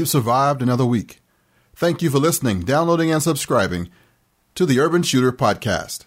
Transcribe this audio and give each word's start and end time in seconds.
you've 0.00 0.08
survived 0.08 0.62
another 0.62 0.86
week. 0.86 1.20
Thank 1.76 2.00
you 2.00 2.08
for 2.10 2.18
listening, 2.18 2.60
downloading, 2.60 3.12
and 3.12 3.22
subscribing 3.22 3.90
to 4.54 4.64
the 4.64 4.80
Urban 4.80 5.02
Shooter 5.02 5.30
Podcast. 5.30 6.06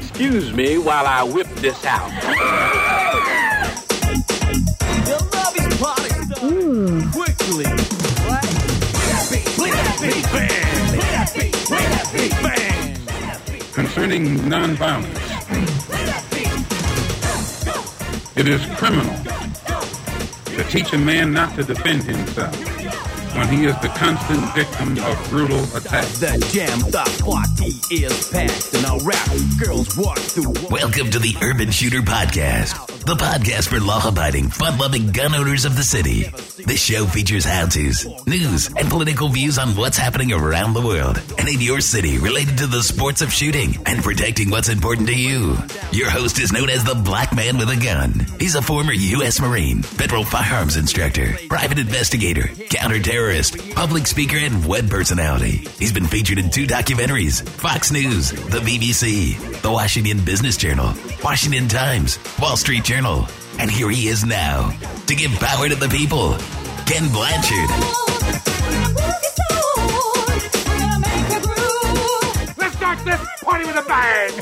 Excuse 0.00 0.52
me 0.52 0.76
while 0.78 1.06
I 1.06 1.22
whip 1.22 1.46
this 1.56 1.84
out. 1.86 2.10
Quickly. 7.12 7.64
concerning 13.74 14.38
nonviolence. 14.38 15.33
It 18.36 18.48
is 18.48 18.66
criminal 18.76 19.14
to 20.56 20.64
teach 20.68 20.92
a 20.92 20.98
man 20.98 21.32
not 21.32 21.54
to 21.54 21.62
defend 21.62 22.02
himself 22.02 22.73
when 23.34 23.48
he 23.48 23.64
is 23.64 23.76
the 23.80 23.88
constant 23.88 24.54
victim 24.54 24.96
of 25.04 25.28
brutal 25.28 25.62
attacks. 25.76 26.18
The 26.18 26.38
jam, 26.52 26.78
the 26.90 27.04
party 27.24 27.72
is 27.94 28.28
packed, 28.30 28.74
and 28.74 28.86
our 28.86 29.00
rap 29.00 29.28
girls 29.58 29.96
walk 29.96 30.18
through. 30.18 30.54
Welcome 30.70 31.10
to 31.10 31.18
the 31.18 31.34
Urban 31.42 31.70
Shooter 31.72 32.00
Podcast, 32.00 33.04
the 33.04 33.14
podcast 33.14 33.68
for 33.68 33.80
law 33.80 34.06
abiding, 34.06 34.50
fun 34.50 34.78
loving 34.78 35.10
gun 35.10 35.34
owners 35.34 35.64
of 35.64 35.76
the 35.76 35.82
city. 35.82 36.30
This 36.64 36.80
show 36.82 37.06
features 37.06 37.44
how 37.44 37.66
to's, 37.66 38.06
news, 38.26 38.68
and 38.76 38.88
political 38.88 39.28
views 39.28 39.58
on 39.58 39.76
what's 39.76 39.98
happening 39.98 40.32
around 40.32 40.74
the 40.74 40.80
world 40.80 41.20
and 41.38 41.48
in 41.48 41.60
your 41.60 41.80
city 41.80 42.18
related 42.18 42.58
to 42.58 42.66
the 42.66 42.82
sports 42.82 43.20
of 43.20 43.32
shooting 43.32 43.76
and 43.86 44.02
protecting 44.02 44.50
what's 44.50 44.68
important 44.68 45.08
to 45.08 45.14
you. 45.14 45.56
Your 45.92 46.08
host 46.08 46.38
is 46.38 46.52
known 46.52 46.70
as 46.70 46.84
the 46.84 46.94
Black 46.94 47.34
Man 47.34 47.58
with 47.58 47.68
a 47.68 47.76
Gun. 47.76 48.26
He's 48.38 48.54
a 48.54 48.62
former 48.62 48.92
U.S. 48.92 49.40
Marine, 49.40 49.82
federal 49.82 50.24
firearms 50.24 50.76
instructor, 50.76 51.36
private 51.48 51.78
investigator, 51.78 52.42
counterterrorist, 52.42 53.23
public 53.74 54.06
speaker, 54.06 54.36
and 54.36 54.66
web 54.66 54.90
personality. 54.90 55.66
He's 55.78 55.92
been 55.92 56.06
featured 56.06 56.38
in 56.38 56.50
two 56.50 56.66
documentaries 56.66 57.42
Fox 57.48 57.90
News, 57.90 58.30
the 58.30 58.58
BBC, 58.58 59.62
the 59.62 59.70
Washington 59.70 60.22
Business 60.24 60.58
Journal, 60.58 60.92
Washington 61.22 61.66
Times, 61.66 62.18
Wall 62.38 62.56
Street 62.56 62.84
Journal. 62.84 63.26
And 63.58 63.70
here 63.70 63.88
he 63.88 64.08
is 64.08 64.26
now 64.26 64.76
to 65.06 65.14
give 65.14 65.30
power 65.40 65.68
to 65.68 65.74
the 65.74 65.88
people, 65.88 66.36
Ken 66.84 67.10
Blanchard. 67.12 67.70
Let's 72.58 72.76
start 72.76 72.98
this 73.06 73.20
party 73.42 73.64
with 73.64 73.76
a 73.76 73.84
bang! 73.88 74.32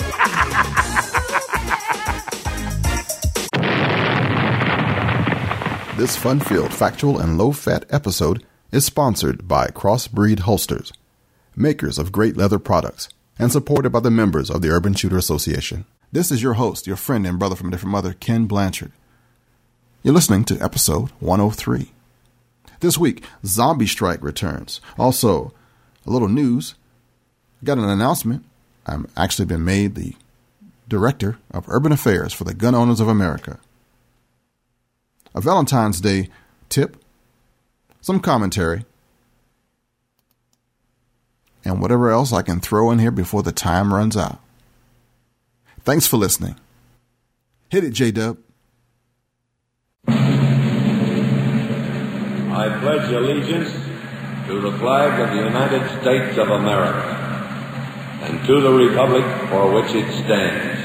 This 5.96 6.16
fun 6.16 6.40
filled, 6.40 6.74
factual, 6.74 7.20
and 7.20 7.38
low 7.38 7.52
fat 7.52 7.84
episode 7.90 8.44
is 8.72 8.86
sponsored 8.86 9.46
by 9.46 9.68
Crossbreed 9.68 10.40
Holsters, 10.40 10.92
makers 11.54 11.98
of 11.98 12.10
great 12.10 12.36
leather 12.36 12.58
products, 12.58 13.10
and 13.38 13.52
supported 13.52 13.90
by 13.90 14.00
the 14.00 14.10
members 14.10 14.50
of 14.50 14.62
the 14.62 14.70
Urban 14.70 14.94
Shooter 14.94 15.18
Association. 15.18 15.84
This 16.10 16.32
is 16.32 16.42
your 16.42 16.54
host, 16.54 16.86
your 16.86 16.96
friend 16.96 17.26
and 17.26 17.38
brother 17.38 17.54
from 17.54 17.68
a 17.68 17.70
different 17.70 17.92
mother, 17.92 18.14
Ken 18.14 18.46
Blanchard. 18.46 18.92
You're 20.02 20.14
listening 20.14 20.44
to 20.46 20.60
episode 20.60 21.10
103. 21.20 21.92
This 22.80 22.98
week, 22.98 23.22
Zombie 23.44 23.86
Strike 23.86 24.22
returns. 24.22 24.80
Also, 24.98 25.52
a 26.06 26.10
little 26.10 26.28
news. 26.28 26.74
Got 27.62 27.78
an 27.78 27.88
announcement. 27.88 28.44
I've 28.86 29.06
actually 29.16 29.44
been 29.44 29.64
made 29.64 29.94
the 29.94 30.16
director 30.88 31.38
of 31.50 31.68
urban 31.68 31.92
affairs 31.92 32.32
for 32.32 32.44
the 32.44 32.54
Gun 32.54 32.74
Owners 32.74 33.00
of 33.00 33.08
America. 33.08 33.60
A 35.34 35.40
Valentine's 35.40 36.00
Day 36.00 36.28
tip, 36.68 37.01
some 38.02 38.20
commentary, 38.20 38.84
and 41.64 41.80
whatever 41.80 42.10
else 42.10 42.32
I 42.32 42.42
can 42.42 42.58
throw 42.60 42.90
in 42.90 42.98
here 42.98 43.12
before 43.12 43.44
the 43.44 43.52
time 43.52 43.94
runs 43.94 44.16
out. 44.16 44.40
Thanks 45.84 46.08
for 46.08 46.16
listening. 46.16 46.56
Hit 47.68 47.84
it, 47.84 47.92
J 47.92 48.10
Dub. 48.10 48.38
I 50.08 50.14
pledge 52.80 53.12
allegiance 53.12 53.70
to 54.48 54.60
the 54.60 54.72
flag 54.78 55.20
of 55.20 55.30
the 55.36 55.44
United 55.44 56.02
States 56.02 56.36
of 56.38 56.50
America 56.50 57.20
and 58.22 58.44
to 58.46 58.60
the 58.60 58.72
republic 58.72 59.24
for 59.48 59.72
which 59.72 59.94
it 59.94 60.12
stands, 60.24 60.80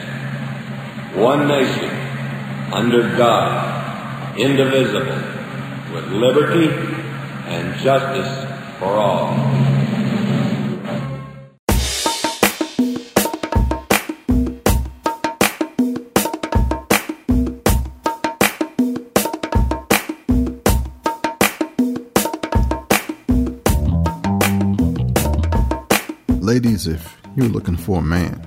one 1.15 1.47
nation, 1.47 1.89
under 2.71 3.17
God, 3.17 4.39
indivisible, 4.39 5.19
with 5.93 6.05
liberty 6.11 6.96
and 7.47 7.79
justice 7.79 8.45
for 8.77 8.87
all. 8.87 9.33
Ladies, 26.41 26.87
if 26.87 27.17
you're 27.35 27.47
looking 27.47 27.77
for 27.77 27.99
a 27.99 28.01
man, 28.01 28.41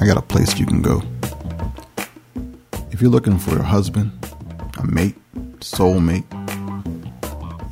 I 0.00 0.06
got 0.06 0.16
a 0.16 0.22
place 0.22 0.58
you 0.58 0.66
can 0.66 0.82
go. 0.82 1.02
If 2.90 3.00
you're 3.00 3.10
looking 3.10 3.38
for 3.38 3.58
a 3.58 3.62
husband, 3.62 4.12
a 4.78 4.84
mate, 4.84 5.16
soulmate, 5.60 6.43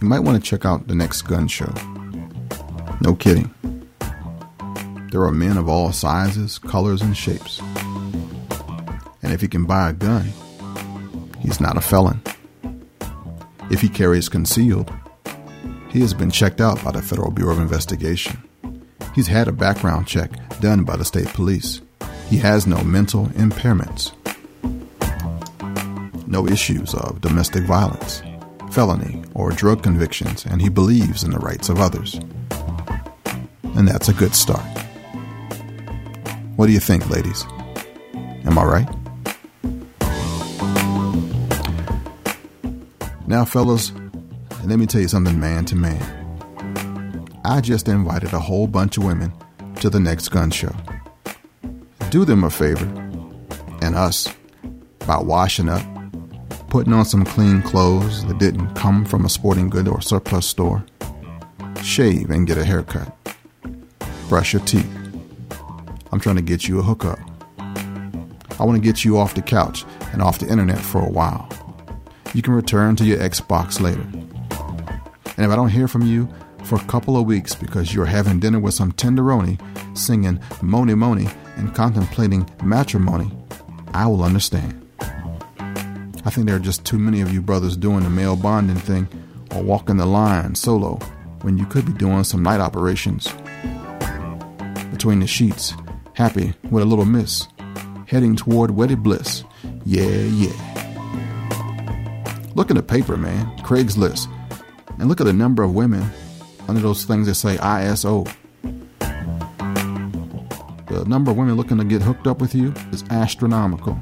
you 0.02 0.08
might 0.08 0.20
want 0.20 0.42
to 0.42 0.50
check 0.50 0.66
out 0.66 0.88
the 0.88 0.96
next 0.96 1.22
gun 1.22 1.46
show. 1.46 1.72
No 3.00 3.14
kidding. 3.14 3.54
There 5.12 5.22
are 5.22 5.30
men 5.30 5.56
of 5.56 5.68
all 5.68 5.92
sizes, 5.92 6.58
colors, 6.58 7.02
and 7.02 7.16
shapes. 7.16 7.60
And 9.22 9.32
if 9.32 9.40
he 9.40 9.46
can 9.46 9.64
buy 9.64 9.90
a 9.90 9.92
gun, 9.92 10.32
he's 11.38 11.60
not 11.60 11.76
a 11.76 11.80
felon. 11.80 12.20
If 13.70 13.80
he 13.80 13.88
carries 13.88 14.28
concealed, 14.28 14.92
he 15.90 16.00
has 16.00 16.14
been 16.14 16.32
checked 16.32 16.60
out 16.60 16.82
by 16.82 16.90
the 16.90 17.02
Federal 17.02 17.30
Bureau 17.30 17.52
of 17.52 17.60
Investigation. 17.60 18.42
He's 19.14 19.28
had 19.28 19.46
a 19.46 19.52
background 19.52 20.08
check 20.08 20.32
done 20.58 20.82
by 20.82 20.96
the 20.96 21.04
state 21.04 21.28
police. 21.28 21.80
He 22.28 22.38
has 22.38 22.66
no 22.66 22.82
mental 22.82 23.26
impairments, 23.26 24.12
no 26.26 26.48
issues 26.48 26.92
of 26.92 27.20
domestic 27.20 27.64
violence, 27.64 28.22
felony, 28.72 29.22
or 29.34 29.50
drug 29.50 29.82
convictions, 29.82 30.46
and 30.46 30.62
he 30.62 30.68
believes 30.68 31.22
in 31.22 31.30
the 31.30 31.38
rights 31.38 31.68
of 31.68 31.78
others. 31.78 32.18
And 33.76 33.86
that's 33.86 34.08
a 34.08 34.14
good 34.14 34.34
start. 34.34 34.64
What 36.56 36.66
do 36.66 36.72
you 36.72 36.80
think, 36.80 37.08
ladies? 37.10 37.44
Am 38.44 38.58
I 38.58 38.64
right? 38.64 38.88
Now, 43.26 43.44
fellas, 43.44 43.92
let 44.64 44.78
me 44.78 44.86
tell 44.86 45.00
you 45.00 45.08
something 45.08 45.38
man 45.38 45.64
to 45.66 45.76
man. 45.76 47.28
I 47.44 47.60
just 47.60 47.88
invited 47.88 48.32
a 48.32 48.38
whole 48.38 48.66
bunch 48.66 48.96
of 48.96 49.04
women 49.04 49.32
to 49.76 49.90
the 49.90 50.00
next 50.00 50.28
gun 50.28 50.50
show. 50.50 50.74
Do 52.10 52.24
them 52.24 52.44
a 52.44 52.50
favor, 52.50 52.84
and 53.82 53.96
us, 53.96 54.28
by 55.06 55.18
washing 55.18 55.68
up, 55.68 55.82
putting 56.72 56.94
on 56.94 57.04
some 57.04 57.22
clean 57.22 57.60
clothes 57.60 58.24
that 58.24 58.38
didn't 58.38 58.74
come 58.74 59.04
from 59.04 59.26
a 59.26 59.28
sporting 59.28 59.68
good 59.68 59.86
or 59.86 60.00
surplus 60.00 60.46
store, 60.46 60.82
shave 61.82 62.30
and 62.30 62.46
get 62.46 62.56
a 62.56 62.64
haircut, 62.64 63.14
brush 64.30 64.54
your 64.54 64.62
teeth. 64.64 64.90
I'm 66.10 66.18
trying 66.18 66.36
to 66.36 66.42
get 66.42 66.66
you 66.66 66.78
a 66.78 66.82
hookup. 66.82 67.18
I 67.58 68.64
want 68.64 68.76
to 68.76 68.80
get 68.82 69.04
you 69.04 69.18
off 69.18 69.34
the 69.34 69.42
couch 69.42 69.84
and 70.12 70.22
off 70.22 70.38
the 70.38 70.48
internet 70.48 70.78
for 70.78 71.02
a 71.02 71.10
while. 71.10 71.46
You 72.32 72.40
can 72.40 72.54
return 72.54 72.96
to 72.96 73.04
your 73.04 73.18
Xbox 73.18 73.78
later. 73.78 74.00
And 75.36 75.44
if 75.44 75.50
I 75.50 75.56
don't 75.56 75.68
hear 75.68 75.88
from 75.88 76.06
you 76.06 76.26
for 76.64 76.76
a 76.76 76.84
couple 76.84 77.18
of 77.18 77.26
weeks 77.26 77.54
because 77.54 77.92
you're 77.92 78.06
having 78.06 78.40
dinner 78.40 78.60
with 78.60 78.72
some 78.72 78.92
tenderoni, 78.92 79.60
singing 79.94 80.40
Moni 80.62 80.94
Moni, 80.94 81.28
and 81.58 81.74
contemplating 81.74 82.48
matrimony, 82.64 83.30
I 83.92 84.06
will 84.06 84.22
understand. 84.22 84.81
I 86.24 86.30
think 86.30 86.46
there 86.46 86.56
are 86.56 86.60
just 86.60 86.84
too 86.84 86.98
many 86.98 87.20
of 87.20 87.32
you 87.32 87.42
brothers 87.42 87.76
doing 87.76 88.04
the 88.04 88.10
male 88.10 88.36
bonding 88.36 88.76
thing 88.76 89.08
or 89.54 89.62
walking 89.62 89.96
the 89.96 90.06
line 90.06 90.54
solo 90.54 90.98
when 91.42 91.58
you 91.58 91.66
could 91.66 91.84
be 91.84 91.92
doing 91.92 92.24
some 92.24 92.42
night 92.42 92.60
operations. 92.60 93.28
Between 94.90 95.20
the 95.20 95.26
sheets, 95.26 95.74
happy 96.14 96.54
with 96.70 96.82
a 96.82 96.86
little 96.86 97.04
miss, 97.04 97.48
heading 98.06 98.36
toward 98.36 98.70
wedded 98.70 99.02
bliss. 99.02 99.42
Yeah, 99.84 100.04
yeah. 100.04 100.52
Look 102.54 102.70
at 102.70 102.76
the 102.76 102.82
paper, 102.82 103.16
man, 103.16 103.46
Craigslist, 103.58 104.28
and 104.98 105.08
look 105.08 105.20
at 105.20 105.24
the 105.24 105.32
number 105.32 105.62
of 105.62 105.74
women 105.74 106.08
under 106.68 106.80
those 106.80 107.04
things 107.04 107.26
that 107.26 107.34
say 107.34 107.56
ISO. 107.56 108.32
the 111.02 111.08
number 111.08 111.30
of 111.30 111.36
women 111.36 111.56
looking 111.56 111.78
to 111.78 111.84
get 111.84 112.02
hooked 112.02 112.26
up 112.26 112.40
with 112.40 112.54
you 112.54 112.72
is 112.92 113.02
astronomical. 113.10 114.00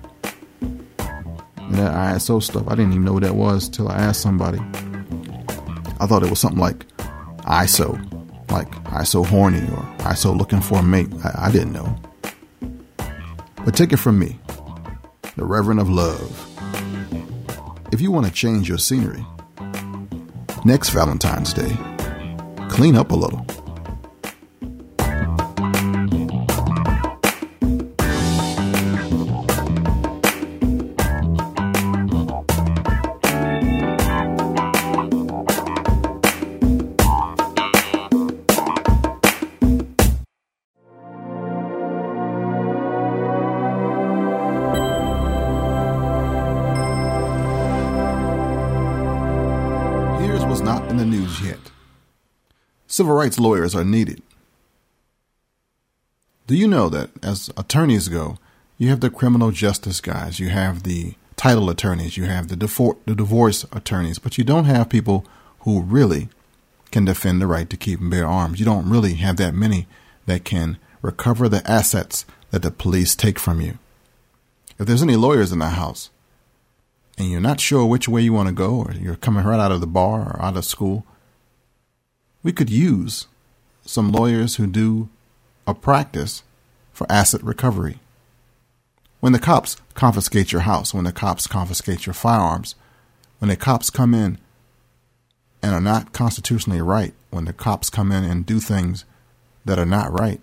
That 1.70 2.16
ISO 2.16 2.42
stuff, 2.42 2.66
I 2.66 2.74
didn't 2.74 2.92
even 2.92 3.04
know 3.04 3.12
what 3.12 3.22
that 3.22 3.34
was 3.34 3.68
till 3.68 3.88
I 3.88 3.96
asked 3.96 4.22
somebody. 4.22 4.58
I 6.00 6.06
thought 6.06 6.22
it 6.22 6.30
was 6.30 6.40
something 6.40 6.60
like 6.60 6.86
ISO, 7.44 7.96
like 8.50 8.70
ISO 8.84 9.24
horny 9.24 9.60
or 9.60 9.82
ISO 9.98 10.36
looking 10.36 10.60
for 10.60 10.78
a 10.78 10.82
mate. 10.82 11.08
I, 11.24 11.46
I 11.46 11.52
didn't 11.52 11.72
know. 11.72 11.96
But 13.64 13.76
take 13.76 13.92
it 13.92 13.98
from 13.98 14.18
me, 14.18 14.38
the 15.36 15.44
Reverend 15.44 15.80
of 15.80 15.88
Love. 15.88 16.46
If 17.92 18.00
you 18.00 18.10
want 18.10 18.26
to 18.26 18.32
change 18.32 18.68
your 18.68 18.78
scenery, 18.78 19.24
next 20.64 20.90
Valentine's 20.90 21.52
Day, 21.52 21.76
clean 22.68 22.96
up 22.96 23.10
a 23.10 23.16
little. 23.16 23.46
Civil 53.00 53.14
rights 53.14 53.40
lawyers 53.40 53.74
are 53.74 53.82
needed. 53.82 54.20
Do 56.46 56.54
you 56.54 56.68
know 56.68 56.90
that 56.90 57.08
as 57.24 57.48
attorneys 57.56 58.08
go, 58.08 58.36
you 58.76 58.90
have 58.90 59.00
the 59.00 59.08
criminal 59.08 59.52
justice 59.52 60.02
guys, 60.02 60.38
you 60.38 60.50
have 60.50 60.82
the 60.82 61.14
title 61.34 61.70
attorneys, 61.70 62.18
you 62.18 62.24
have 62.24 62.48
the, 62.48 62.56
difor- 62.56 62.98
the 63.06 63.14
divorce 63.14 63.64
attorneys, 63.72 64.18
but 64.18 64.36
you 64.36 64.44
don't 64.44 64.66
have 64.66 64.90
people 64.90 65.24
who 65.60 65.80
really 65.80 66.28
can 66.90 67.06
defend 67.06 67.40
the 67.40 67.46
right 67.46 67.70
to 67.70 67.76
keep 67.78 68.00
and 68.00 68.10
bear 68.10 68.26
arms. 68.26 68.60
You 68.60 68.66
don't 68.66 68.90
really 68.90 69.14
have 69.14 69.38
that 69.38 69.54
many 69.54 69.86
that 70.26 70.44
can 70.44 70.76
recover 71.00 71.48
the 71.48 71.66
assets 71.66 72.26
that 72.50 72.60
the 72.60 72.70
police 72.70 73.16
take 73.16 73.38
from 73.38 73.62
you. 73.62 73.78
If 74.78 74.86
there's 74.86 75.02
any 75.02 75.16
lawyers 75.16 75.52
in 75.52 75.60
the 75.60 75.70
house, 75.70 76.10
and 77.16 77.30
you're 77.30 77.40
not 77.40 77.60
sure 77.60 77.86
which 77.86 78.10
way 78.10 78.20
you 78.20 78.34
want 78.34 78.48
to 78.50 78.54
go, 78.54 78.74
or 78.74 78.92
you're 78.92 79.16
coming 79.16 79.46
right 79.46 79.58
out 79.58 79.72
of 79.72 79.80
the 79.80 79.86
bar 79.86 80.34
or 80.34 80.42
out 80.42 80.58
of 80.58 80.66
school, 80.66 81.06
we 82.42 82.52
could 82.52 82.70
use 82.70 83.26
some 83.84 84.12
lawyers 84.12 84.56
who 84.56 84.66
do 84.66 85.08
a 85.66 85.74
practice 85.74 86.42
for 86.92 87.10
asset 87.10 87.42
recovery. 87.42 87.98
When 89.20 89.32
the 89.32 89.38
cops 89.38 89.76
confiscate 89.94 90.52
your 90.52 90.62
house, 90.62 90.94
when 90.94 91.04
the 91.04 91.12
cops 91.12 91.46
confiscate 91.46 92.06
your 92.06 92.14
firearms, 92.14 92.74
when 93.38 93.48
the 93.48 93.56
cops 93.56 93.90
come 93.90 94.14
in 94.14 94.38
and 95.62 95.74
are 95.74 95.80
not 95.80 96.12
constitutionally 96.12 96.80
right, 96.80 97.12
when 97.30 97.44
the 97.44 97.52
cops 97.52 97.90
come 97.90 98.10
in 98.10 98.24
and 98.24 98.46
do 98.46 98.60
things 98.60 99.04
that 99.64 99.78
are 99.78 99.86
not 99.86 100.12
right, 100.12 100.40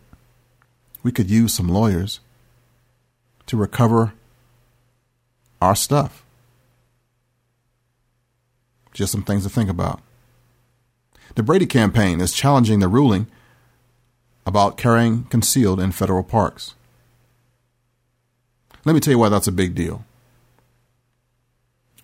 we 1.01 1.11
could 1.11 1.29
use 1.29 1.53
some 1.53 1.67
lawyers 1.67 2.19
to 3.47 3.57
recover 3.57 4.13
our 5.61 5.75
stuff. 5.75 6.23
Just 8.93 9.11
some 9.11 9.23
things 9.23 9.43
to 9.43 9.49
think 9.49 9.69
about. 9.69 10.01
The 11.37 11.43
Brady 11.43 11.67
campaign 11.67 12.19
is 12.19 12.33
challenging 12.33 12.79
the 12.79 12.87
ruling 12.87 13.27
about 14.47 14.75
carrying 14.75 15.25
concealed 15.25 15.79
in 15.79 15.91
federal 15.91 16.23
parks. 16.23 16.73
Let 18.85 18.93
me 18.93 18.99
tell 18.99 19.11
you 19.11 19.19
why 19.19 19.29
that's 19.29 19.45
a 19.45 19.51
big 19.51 19.75
deal. 19.75 20.03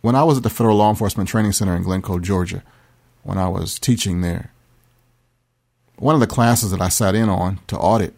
When 0.02 0.14
I 0.14 0.22
was 0.24 0.38
at 0.38 0.44
the 0.44 0.52
Federal 0.52 0.78
Law 0.78 0.92
Enforcement 0.92 1.28
Training 1.28 1.54
Center 1.54 1.76
in 1.76 1.84
Glynco, 1.84 2.22
Georgia, 2.22 2.62
when 3.24 3.40
I 3.40 3.48
was 3.48 3.80
teaching 3.80 4.22
there, 4.22 4.52
one 5.96 6.14
of 6.14 6.22
the 6.22 6.28
classes 6.28 6.70
that 6.70 6.80
I 6.80 6.90
sat 6.90 7.16
in 7.16 7.28
on 7.28 7.60
to 7.66 7.78
audit 7.80 8.14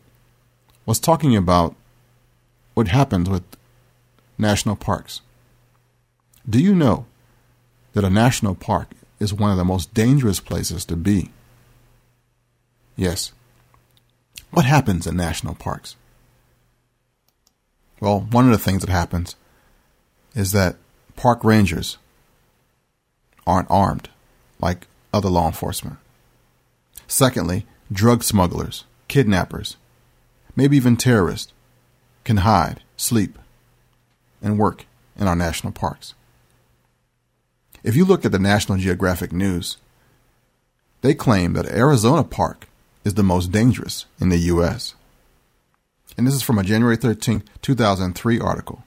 was 0.85 0.99
talking 0.99 1.33
about 1.33 1.77
what 2.73 2.89
happens 2.89 3.29
with 3.29 3.43
national 4.37 4.75
parks. 4.75 5.21
Do 6.49 6.61
you 6.61 6.75
know 6.75 7.05
that 7.93 8.03
a 8.03 8.09
national 8.09 8.55
park 8.55 8.89
is 9.19 9.33
one 9.33 9.51
of 9.51 9.57
the 9.57 9.63
most 9.63 9.93
dangerous 9.93 10.39
places 10.39 10.85
to 10.85 10.95
be? 10.95 11.31
Yes. 12.95 13.31
What 14.51 14.65
happens 14.65 15.07
in 15.07 15.15
national 15.15 15.55
parks? 15.55 15.95
Well, 17.99 18.21
one 18.31 18.45
of 18.45 18.51
the 18.51 18.57
things 18.57 18.81
that 18.81 18.91
happens 18.91 19.35
is 20.33 20.51
that 20.51 20.75
park 21.15 21.43
rangers 21.43 21.97
aren't 23.47 23.71
armed 23.71 24.09
like 24.59 24.87
other 25.13 25.29
law 25.29 25.47
enforcement. 25.47 25.97
Secondly, 27.07 27.65
drug 27.91 28.23
smugglers, 28.23 28.85
kidnappers, 29.07 29.77
maybe 30.55 30.75
even 30.77 30.97
terrorists 30.97 31.53
can 32.23 32.37
hide, 32.37 32.81
sleep, 32.97 33.37
and 34.41 34.57
work 34.57 34.85
in 35.17 35.27
our 35.27 35.35
national 35.35 35.71
parks. 35.71 36.15
If 37.85 37.95
you 37.95 38.03
look 38.03 38.25
at 38.25 38.31
the 38.31 38.39
National 38.39 38.79
Geographic 38.79 39.31
News, 39.31 39.77
they 41.01 41.13
claim 41.13 41.53
that 41.53 41.67
Arizona 41.67 42.23
Park 42.23 42.67
is 43.03 43.13
the 43.13 43.21
most 43.21 43.51
dangerous 43.51 44.07
in 44.19 44.29
the 44.29 44.39
U.S. 44.53 44.95
And 46.17 46.25
this 46.25 46.33
is 46.33 46.41
from 46.41 46.57
a 46.57 46.63
January 46.63 46.97
13, 46.97 47.43
2003 47.61 48.39
article. 48.39 48.83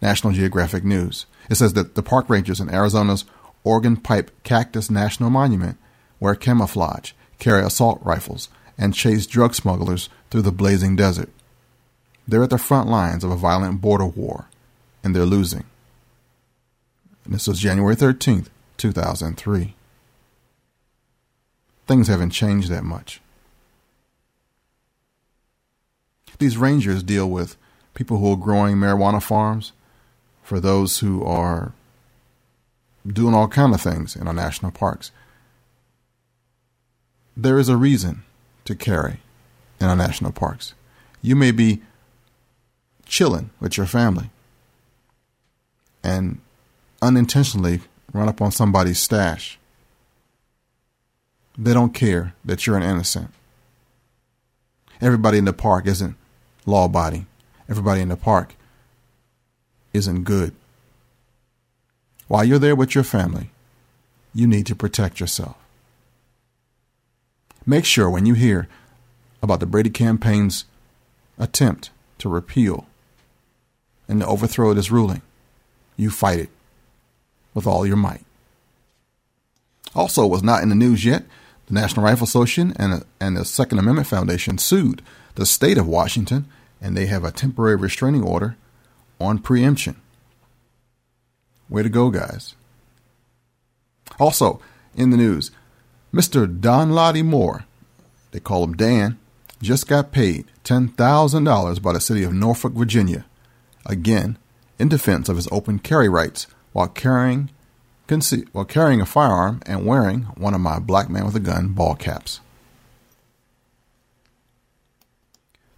National 0.00 0.32
Geographic 0.32 0.84
News. 0.84 1.26
It 1.50 1.56
says 1.56 1.74
that 1.74 1.96
the 1.96 2.02
park 2.02 2.30
rangers 2.30 2.60
in 2.60 2.70
Arizona's 2.70 3.26
Organ 3.62 3.98
Pipe 3.98 4.30
Cactus 4.42 4.90
National 4.90 5.28
Monument 5.28 5.76
wear 6.18 6.34
camouflage, 6.34 7.12
carry 7.38 7.62
assault 7.62 8.00
rifles, 8.02 8.48
and 8.78 8.94
chase 8.94 9.26
drug 9.26 9.54
smugglers 9.54 10.08
through 10.30 10.42
the 10.42 10.50
blazing 10.50 10.96
desert. 10.96 11.28
They're 12.26 12.44
at 12.44 12.48
the 12.48 12.56
front 12.56 12.88
lines 12.88 13.22
of 13.22 13.30
a 13.30 13.36
violent 13.36 13.82
border 13.82 14.06
war, 14.06 14.48
and 15.04 15.14
they're 15.14 15.26
losing. 15.26 15.64
And 17.28 17.34
this 17.34 17.46
was 17.46 17.60
January 17.60 17.94
13th, 17.94 18.46
2003. 18.78 19.74
Things 21.86 22.08
haven't 22.08 22.30
changed 22.30 22.70
that 22.70 22.84
much. 22.84 23.20
These 26.38 26.56
rangers 26.56 27.02
deal 27.02 27.28
with 27.28 27.58
people 27.92 28.16
who 28.16 28.32
are 28.32 28.36
growing 28.36 28.76
marijuana 28.76 29.22
farms, 29.22 29.72
for 30.42 30.58
those 30.58 31.00
who 31.00 31.22
are 31.22 31.74
doing 33.06 33.34
all 33.34 33.46
kind 33.46 33.74
of 33.74 33.82
things 33.82 34.16
in 34.16 34.26
our 34.26 34.32
national 34.32 34.72
parks. 34.72 35.10
There 37.36 37.58
is 37.58 37.68
a 37.68 37.76
reason 37.76 38.22
to 38.64 38.74
carry 38.74 39.20
in 39.78 39.88
our 39.88 39.96
national 39.96 40.32
parks. 40.32 40.72
You 41.20 41.36
may 41.36 41.50
be 41.50 41.82
chilling 43.04 43.50
with 43.60 43.76
your 43.76 43.84
family 43.84 44.30
and 46.02 46.40
unintentionally 47.00 47.80
run 48.12 48.28
up 48.28 48.40
on 48.40 48.50
somebody's 48.50 48.98
stash. 48.98 49.58
They 51.56 51.74
don't 51.74 51.94
care 51.94 52.34
that 52.44 52.66
you're 52.66 52.76
an 52.76 52.82
innocent. 52.82 53.30
Everybody 55.00 55.38
in 55.38 55.44
the 55.44 55.52
park 55.52 55.86
isn't 55.86 56.16
law 56.66 56.84
abiding. 56.84 57.26
Everybody 57.68 58.00
in 58.00 58.08
the 58.08 58.16
park 58.16 58.54
isn't 59.92 60.24
good. 60.24 60.54
While 62.26 62.44
you're 62.44 62.58
there 62.58 62.76
with 62.76 62.94
your 62.94 63.04
family, 63.04 63.50
you 64.34 64.46
need 64.46 64.66
to 64.66 64.76
protect 64.76 65.20
yourself. 65.20 65.56
Make 67.64 67.84
sure 67.84 68.08
when 68.08 68.26
you 68.26 68.34
hear 68.34 68.68
about 69.42 69.60
the 69.60 69.66
Brady 69.66 69.90
campaign's 69.90 70.64
attempt 71.38 71.90
to 72.18 72.28
repeal 72.28 72.86
and 74.08 74.20
to 74.20 74.26
overthrow 74.26 74.74
this 74.74 74.90
ruling, 74.90 75.22
you 75.96 76.10
fight 76.10 76.38
it 76.38 76.50
with 77.54 77.66
all 77.66 77.86
your 77.86 77.96
might. 77.96 78.24
Also, 79.94 80.26
was 80.26 80.42
not 80.42 80.62
in 80.62 80.68
the 80.68 80.74
news 80.74 81.04
yet, 81.04 81.24
the 81.66 81.74
National 81.74 82.04
Rifle 82.04 82.24
Association 82.24 82.72
and, 82.76 83.04
and 83.20 83.36
the 83.36 83.44
Second 83.44 83.78
Amendment 83.78 84.08
Foundation 84.08 84.58
sued 84.58 85.02
the 85.34 85.46
state 85.46 85.78
of 85.78 85.86
Washington, 85.86 86.46
and 86.80 86.96
they 86.96 87.06
have 87.06 87.24
a 87.24 87.30
temporary 87.30 87.76
restraining 87.76 88.22
order 88.22 88.56
on 89.20 89.38
preemption. 89.38 89.96
Way 91.68 91.82
to 91.82 91.88
go, 91.88 92.10
guys. 92.10 92.54
Also, 94.18 94.60
in 94.94 95.10
the 95.10 95.16
news, 95.16 95.50
Mr. 96.12 96.46
Danladi 96.46 97.24
Moore, 97.24 97.66
they 98.30 98.40
call 98.40 98.64
him 98.64 98.74
Dan, 98.74 99.18
just 99.60 99.88
got 99.88 100.12
paid 100.12 100.46
$10,000 100.64 101.82
by 101.82 101.92
the 101.92 102.00
city 102.00 102.22
of 102.22 102.32
Norfolk, 102.32 102.72
Virginia, 102.72 103.26
again, 103.84 104.38
in 104.78 104.88
defense 104.88 105.28
of 105.28 105.36
his 105.36 105.48
open 105.50 105.78
carry 105.78 106.08
rights 106.08 106.46
while 106.78 106.88
carrying 106.88 107.50
while 108.52 108.64
carrying 108.64 109.02
a 109.02 109.06
firearm 109.06 109.60
and 109.66 109.84
wearing 109.84 110.22
one 110.36 110.54
of 110.54 110.60
my 110.60 110.78
black 110.78 111.10
man 111.10 111.26
with 111.26 111.34
a 111.34 111.40
gun 111.40 111.68
ball 111.68 111.94
caps. 111.94 112.40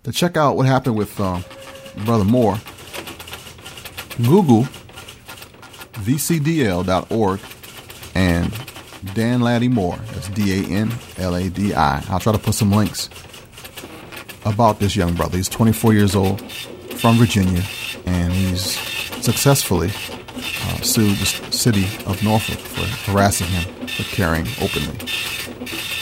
to 0.02 0.12
check 0.12 0.36
out 0.36 0.56
what 0.56 0.66
happened 0.66 0.96
with 0.96 1.18
um, 1.20 1.44
Brother 2.04 2.24
Moore, 2.24 2.58
Google 4.18 4.64
vcdl.org 6.04 7.40
and 8.14 8.50
Danladi 9.14 9.70
Moore. 9.70 9.96
That's 10.12 10.28
D 10.28 10.52
A 10.52 10.68
N 10.68 10.92
L 11.18 11.34
A 11.34 11.48
D 11.48 11.74
I. 11.74 12.04
I'll 12.08 12.20
try 12.20 12.32
to 12.32 12.38
put 12.38 12.54
some 12.54 12.70
links 12.70 13.08
about 14.44 14.78
this 14.78 14.96
young 14.96 15.14
brother. 15.14 15.36
He's 15.36 15.48
24 15.48 15.94
years 15.94 16.14
old 16.14 16.40
from 16.52 17.16
Virginia, 17.16 17.62
and 18.06 18.32
he's 18.32 18.78
successfully 19.22 19.90
sued 20.84 21.16
the 21.18 21.52
city 21.52 21.84
of 22.06 22.22
Norfolk 22.22 22.58
for 22.58 23.10
harassing 23.10 23.46
him 23.48 23.86
for 23.86 24.02
carrying 24.04 24.46
openly. 24.60 24.96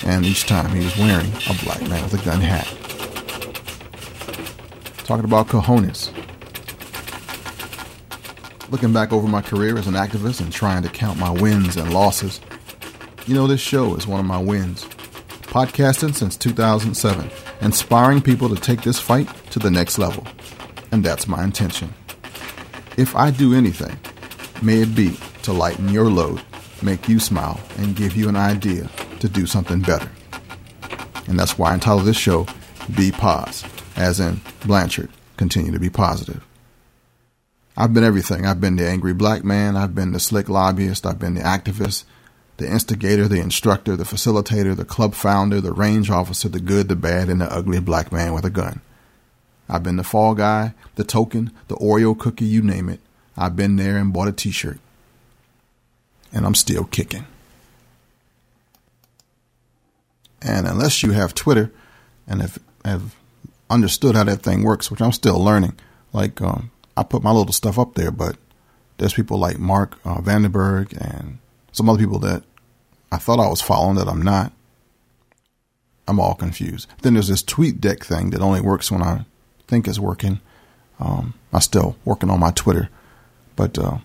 And 0.04 0.24
each 0.24 0.46
time 0.46 0.70
he 0.70 0.84
was 0.84 0.96
wearing 0.96 1.32
a 1.48 1.54
black 1.64 1.80
man 1.88 2.02
with 2.02 2.14
a 2.14 2.24
gun 2.24 2.40
hat. 2.40 2.66
Talking 5.04 5.24
about 5.24 5.48
cojones. 5.48 6.12
Looking 8.70 8.92
back 8.92 9.12
over 9.12 9.26
my 9.26 9.40
career 9.40 9.78
as 9.78 9.86
an 9.86 9.94
activist 9.94 10.40
and 10.40 10.52
trying 10.52 10.82
to 10.82 10.88
count 10.88 11.18
my 11.18 11.30
wins 11.30 11.76
and 11.76 11.92
losses, 11.92 12.40
you 13.26 13.34
know, 13.34 13.46
this 13.46 13.60
show 13.60 13.94
is 13.94 14.06
one 14.06 14.20
of 14.20 14.26
my 14.26 14.38
wins. 14.38 14.84
Podcasting 15.42 16.14
since 16.14 16.36
2007, 16.36 17.30
inspiring 17.62 18.20
people 18.20 18.48
to 18.50 18.56
take 18.56 18.82
this 18.82 19.00
fight 19.00 19.28
to 19.50 19.58
the 19.58 19.70
next 19.70 19.98
level. 19.98 20.26
And 20.92 21.02
that's 21.02 21.26
my 21.26 21.42
intention. 21.42 21.94
If 22.98 23.14
I 23.16 23.30
do 23.30 23.54
anything, 23.54 23.98
may 24.62 24.82
it 24.82 24.94
be 24.94 25.16
to 25.42 25.52
lighten 25.52 25.88
your 25.88 26.10
load, 26.10 26.42
make 26.82 27.08
you 27.08 27.18
smile, 27.20 27.60
and 27.78 27.96
give 27.96 28.16
you 28.16 28.28
an 28.28 28.36
idea 28.36 28.88
to 29.20 29.28
do 29.28 29.46
something 29.46 29.80
better. 29.80 30.10
And 31.26 31.38
that's 31.38 31.58
why 31.58 31.70
I 31.70 31.74
entitled 31.74 32.04
this 32.04 32.16
show 32.16 32.46
B 32.96 33.12
Pos, 33.12 33.64
as 33.96 34.20
in 34.20 34.40
Blanchard, 34.64 35.10
continue 35.36 35.72
to 35.72 35.78
be 35.78 35.90
positive. 35.90 36.44
I've 37.76 37.94
been 37.94 38.02
everything. 38.02 38.44
I've 38.44 38.60
been 38.60 38.76
the 38.76 38.88
angry 38.88 39.14
black 39.14 39.44
man, 39.44 39.76
I've 39.76 39.94
been 39.94 40.12
the 40.12 40.18
slick 40.18 40.48
lobbyist, 40.48 41.06
I've 41.06 41.20
been 41.20 41.34
the 41.34 41.42
activist, 41.42 42.04
the 42.56 42.68
instigator, 42.68 43.28
the 43.28 43.40
instructor, 43.40 43.94
the 43.94 44.02
facilitator, 44.02 44.74
the 44.74 44.84
club 44.84 45.14
founder, 45.14 45.60
the 45.60 45.72
range 45.72 46.10
officer, 46.10 46.48
the 46.48 46.58
good, 46.58 46.88
the 46.88 46.96
bad, 46.96 47.28
and 47.28 47.40
the 47.40 47.52
ugly 47.52 47.78
black 47.78 48.10
man 48.10 48.32
with 48.34 48.44
a 48.44 48.50
gun. 48.50 48.80
I've 49.68 49.84
been 49.84 49.96
the 49.96 50.02
fall 50.02 50.34
guy, 50.34 50.74
the 50.96 51.04
token, 51.04 51.52
the 51.68 51.76
Oreo 51.76 52.18
cookie, 52.18 52.46
you 52.46 52.62
name 52.62 52.88
it. 52.88 53.00
I've 53.38 53.56
been 53.56 53.76
there 53.76 53.96
and 53.96 54.12
bought 54.12 54.28
a 54.28 54.32
t 54.32 54.50
shirt. 54.50 54.78
And 56.32 56.44
I'm 56.44 56.54
still 56.54 56.84
kicking. 56.84 57.26
And 60.42 60.66
unless 60.66 61.02
you 61.02 61.12
have 61.12 61.34
Twitter 61.34 61.72
and 62.26 62.42
have, 62.42 62.58
have 62.84 63.16
understood 63.70 64.14
how 64.14 64.24
that 64.24 64.42
thing 64.42 64.62
works, 64.62 64.90
which 64.90 65.00
I'm 65.00 65.12
still 65.12 65.42
learning, 65.42 65.78
like 66.12 66.40
um, 66.42 66.70
I 66.96 67.02
put 67.02 67.22
my 67.22 67.30
little 67.30 67.52
stuff 67.52 67.78
up 67.78 67.94
there, 67.94 68.10
but 68.10 68.36
there's 68.98 69.14
people 69.14 69.38
like 69.38 69.58
Mark 69.58 69.98
uh, 70.04 70.20
Vandenberg 70.20 70.92
and 71.00 71.38
some 71.72 71.88
other 71.88 71.98
people 71.98 72.18
that 72.20 72.42
I 73.10 73.16
thought 73.16 73.40
I 73.40 73.48
was 73.48 73.62
following 73.62 73.96
that 73.96 74.08
I'm 74.08 74.22
not. 74.22 74.52
I'm 76.06 76.20
all 76.20 76.34
confused. 76.34 76.88
Then 77.02 77.14
there's 77.14 77.28
this 77.28 77.42
TweetDeck 77.42 78.02
thing 78.04 78.30
that 78.30 78.40
only 78.40 78.60
works 78.60 78.90
when 78.90 79.02
I 79.02 79.26
think 79.66 79.86
it's 79.86 79.98
working. 79.98 80.40
Um, 80.98 81.34
I'm 81.52 81.60
still 81.60 81.96
working 82.04 82.30
on 82.30 82.40
my 82.40 82.50
Twitter, 82.50 82.88
but 83.58 83.76
uh, 83.76 83.98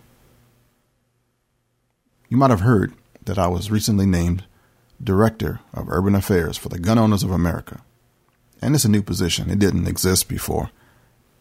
you 2.27 2.37
might 2.37 2.49
have 2.49 2.61
heard 2.61 2.95
that 3.23 3.37
I 3.37 3.45
was 3.45 3.69
recently 3.69 4.07
named 4.07 4.45
Director 5.01 5.59
of 5.75 5.89
Urban 5.89 6.15
Affairs 6.15 6.57
for 6.57 6.69
the 6.69 6.79
Gun 6.79 6.97
Owners 6.97 7.21
of 7.21 7.29
America. 7.29 7.81
And 8.63 8.73
it's 8.73 8.83
a 8.83 8.89
new 8.89 9.03
position. 9.03 9.51
It 9.51 9.59
didn't 9.59 9.87
exist 9.87 10.27
before. 10.27 10.71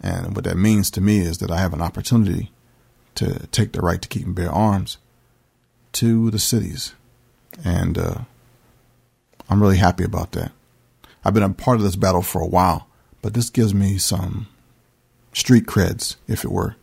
And 0.02 0.36
what 0.36 0.44
that 0.44 0.58
means 0.58 0.90
to 0.90 1.00
me 1.00 1.20
is 1.20 1.38
that 1.38 1.50
I 1.50 1.56
have 1.56 1.72
an 1.72 1.80
opportunity 1.80 2.50
to 3.14 3.46
take 3.46 3.72
the 3.72 3.80
right 3.80 4.02
to 4.02 4.08
keep 4.08 4.26
and 4.26 4.34
bear 4.34 4.52
arms 4.52 4.98
to 5.92 6.30
the 6.30 6.38
cities. 6.38 6.92
And 7.64 7.96
uh, 7.96 8.18
I'm 9.48 9.62
really 9.62 9.78
happy 9.78 10.04
about 10.04 10.32
that. 10.32 10.52
I've 11.24 11.32
been 11.32 11.42
a 11.42 11.48
part 11.48 11.78
of 11.78 11.82
this 11.82 11.96
battle 11.96 12.20
for 12.20 12.42
a 12.42 12.46
while, 12.46 12.88
but 13.22 13.32
this 13.32 13.48
gives 13.48 13.72
me 13.72 13.96
some 13.96 14.48
street 15.32 15.64
creds, 15.64 16.16
if 16.28 16.44
it 16.44 16.52
were. 16.52 16.76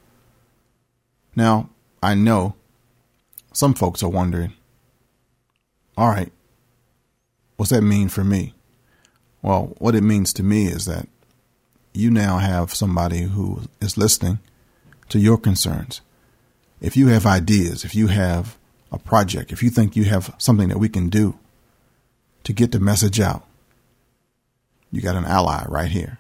Now, 1.39 1.69
I 2.03 2.15
know 2.15 2.55
some 3.53 3.73
folks 3.73 4.03
are 4.03 4.09
wondering 4.09 4.51
all 5.95 6.09
right, 6.09 6.33
what's 7.55 7.71
that 7.71 7.81
mean 7.81 8.09
for 8.09 8.25
me? 8.25 8.53
Well, 9.41 9.73
what 9.77 9.95
it 9.95 10.01
means 10.01 10.33
to 10.33 10.43
me 10.43 10.67
is 10.67 10.83
that 10.83 11.07
you 11.93 12.11
now 12.11 12.39
have 12.39 12.73
somebody 12.73 13.21
who 13.21 13.61
is 13.79 13.97
listening 13.97 14.39
to 15.07 15.17
your 15.17 15.37
concerns. 15.37 16.01
If 16.81 16.97
you 16.97 17.07
have 17.07 17.25
ideas, 17.25 17.85
if 17.85 17.95
you 17.95 18.07
have 18.07 18.57
a 18.91 18.99
project, 18.99 19.53
if 19.53 19.63
you 19.63 19.69
think 19.69 19.95
you 19.95 20.03
have 20.05 20.35
something 20.39 20.67
that 20.67 20.77
we 20.77 20.89
can 20.89 21.07
do 21.07 21.39
to 22.43 22.51
get 22.51 22.73
the 22.73 22.81
message 22.81 23.21
out, 23.21 23.45
you 24.91 24.99
got 24.99 25.15
an 25.15 25.25
ally 25.25 25.63
right 25.69 25.91
here. 25.91 26.17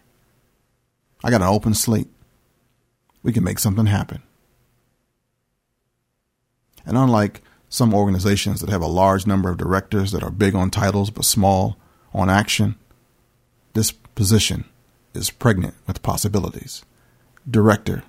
I 1.25 1.29
got 1.29 1.41
an 1.41 1.47
open 1.47 1.73
slate. 1.73 2.07
We 3.21 3.33
can 3.33 3.43
make 3.43 3.59
something 3.59 3.87
happen. 3.87 4.23
And 6.89 6.97
unlike 6.97 7.43
some 7.69 7.93
organizations 7.93 8.61
that 8.61 8.71
have 8.71 8.81
a 8.81 8.87
large 8.87 9.27
number 9.27 9.51
of 9.51 9.57
directors 9.57 10.11
that 10.11 10.23
are 10.23 10.31
big 10.31 10.55
on 10.55 10.71
titles 10.71 11.11
but 11.11 11.23
small 11.23 11.77
on 12.15 12.31
action, 12.31 12.73
this 13.75 13.91
position 13.91 14.65
is 15.13 15.29
pregnant 15.29 15.75
with 15.85 16.01
possibilities. 16.01 16.83
Director 17.47 18.01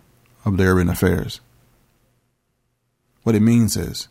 of 0.46 0.56
the 0.56 0.64
Urban 0.64 0.88
Affairs. 0.88 1.42
What 3.22 3.34
it 3.34 3.40
means 3.40 3.76
is 3.76 4.08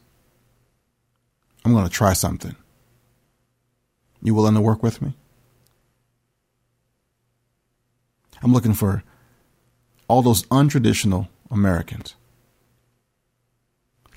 I'm 1.66 1.74
going 1.74 1.88
to 1.88 1.92
try 1.92 2.14
something. 2.14 2.56
You 4.22 4.36
willing 4.36 4.54
to 4.54 4.62
work 4.62 4.84
with 4.84 5.02
me? 5.02 5.16
I'm 8.44 8.54
looking 8.54 8.76
for 8.76 9.04
all 10.08 10.22
those 10.22 10.44
untraditional 10.44 11.28
Americans 11.50 12.14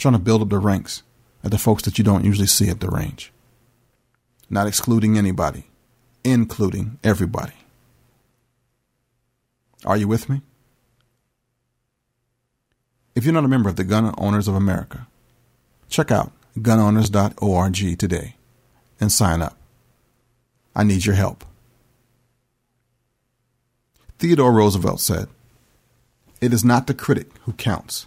trying 0.03 0.15
to 0.15 0.19
build 0.19 0.43
up 0.43 0.49
the 0.49 0.59
ranks 0.59 1.03
of 1.43 1.51
the 1.51 1.59
folks 1.59 1.85
that 1.85 1.97
you 1.97 2.05
don't 2.05 2.25
usually 2.25 2.47
see 2.47 2.69
at 2.69 2.81
the 2.81 2.89
range. 2.89 3.33
Not 4.51 4.67
excluding 4.67 5.17
anybody, 5.17 5.71
including 6.25 6.99
everybody. 7.03 7.55
Are 9.85 9.97
you 9.97 10.09
with 10.09 10.29
me? 10.29 10.43
If 13.15 13.25
you're 13.25 13.35
not 13.35 13.45
a 13.45 13.49
member 13.49 13.69
of 13.69 13.77
the 13.77 13.85
Gun 13.85 14.15
Owners 14.19 14.49
of 14.49 14.55
America, 14.55 15.07
check 15.89 16.11
out 16.11 16.33
gunowners.org 16.59 17.99
today 17.99 18.37
and 19.01 19.13
sign 19.13 19.41
up. 19.41 19.57
I 20.75 20.85
need 20.85 21.05
your 21.05 21.15
help. 21.15 21.45
Theodore 24.19 24.53
Roosevelt 24.53 25.01
said, 25.01 25.29
It 26.41 26.53
is 26.53 26.65
not 26.65 26.87
the 26.87 26.95
critic 26.95 27.29
who 27.43 27.53
counts, 27.53 28.07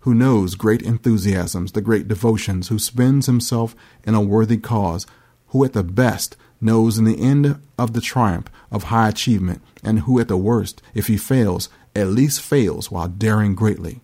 Who 0.00 0.14
knows 0.14 0.54
great 0.54 0.82
enthusiasms, 0.82 1.72
the 1.72 1.80
great 1.80 2.08
devotions, 2.08 2.68
who 2.68 2.78
spends 2.78 3.26
himself 3.26 3.74
in 4.04 4.14
a 4.14 4.20
worthy 4.20 4.56
cause, 4.56 5.06
who 5.48 5.64
at 5.64 5.74
the 5.74 5.84
best 5.84 6.36
knows 6.60 6.98
in 6.98 7.04
the 7.04 7.20
end 7.20 7.60
of 7.78 7.92
the 7.92 8.00
triumph 8.00 8.48
of 8.70 8.84
high 8.84 9.08
achievement, 9.08 9.62
and 9.82 10.00
who 10.00 10.18
at 10.18 10.28
the 10.28 10.36
worst, 10.36 10.80
if 10.94 11.06
he 11.06 11.16
fails, 11.16 11.68
at 11.94 12.08
least 12.08 12.40
fails 12.40 12.90
while 12.90 13.08
daring 13.08 13.54
greatly, 13.54 14.00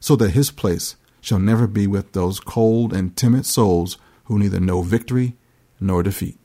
so 0.00 0.16
that 0.16 0.30
his 0.30 0.50
place 0.50 0.96
shall 1.20 1.38
never 1.38 1.66
be 1.66 1.86
with 1.86 2.12
those 2.12 2.40
cold 2.40 2.92
and 2.92 3.16
timid 3.16 3.44
souls 3.46 3.98
who 4.24 4.38
neither 4.38 4.60
know 4.60 4.82
victory 4.82 5.36
nor 5.80 6.02
defeat. 6.02 6.38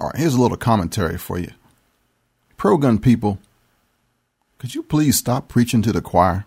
All 0.00 0.08
right, 0.08 0.16
here's 0.16 0.34
a 0.34 0.40
little 0.40 0.56
commentary 0.56 1.16
for 1.18 1.38
you. 1.38 1.52
Pro 2.56 2.76
gun 2.76 2.98
people, 2.98 3.38
could 4.64 4.74
you 4.74 4.82
please 4.82 5.18
stop 5.18 5.46
preaching 5.46 5.82
to 5.82 5.92
the 5.92 6.00
choir? 6.00 6.46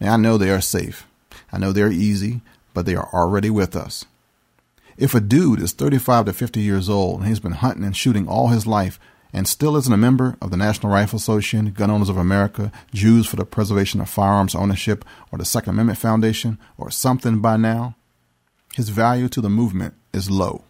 Now, 0.00 0.14
I 0.14 0.16
know 0.16 0.38
they 0.38 0.48
are 0.48 0.62
safe. 0.62 1.06
I 1.52 1.58
know 1.58 1.70
they're 1.70 1.92
easy, 1.92 2.40
but 2.72 2.86
they 2.86 2.94
are 2.94 3.10
already 3.12 3.50
with 3.50 3.76
us. 3.76 4.06
If 4.96 5.14
a 5.14 5.20
dude 5.20 5.60
is 5.60 5.74
35 5.74 6.24
to 6.24 6.32
50 6.32 6.60
years 6.60 6.88
old 6.88 7.20
and 7.20 7.28
he's 7.28 7.38
been 7.38 7.52
hunting 7.52 7.84
and 7.84 7.94
shooting 7.94 8.26
all 8.26 8.48
his 8.48 8.66
life 8.66 8.98
and 9.30 9.46
still 9.46 9.76
isn't 9.76 9.92
a 9.92 9.98
member 9.98 10.38
of 10.40 10.50
the 10.50 10.56
National 10.56 10.90
Rifle 10.90 11.18
Association, 11.18 11.72
Gun 11.72 11.90
Owners 11.90 12.08
of 12.08 12.16
America, 12.16 12.72
Jews 12.94 13.26
for 13.26 13.36
the 13.36 13.44
Preservation 13.44 14.00
of 14.00 14.08
Firearms 14.08 14.54
Ownership, 14.54 15.04
or 15.30 15.36
the 15.36 15.44
Second 15.44 15.74
Amendment 15.74 15.98
Foundation, 15.98 16.56
or 16.78 16.90
something 16.90 17.40
by 17.40 17.58
now, 17.58 17.94
his 18.72 18.88
value 18.88 19.28
to 19.28 19.42
the 19.42 19.50
movement 19.50 19.92
is 20.14 20.30
low. 20.30 20.64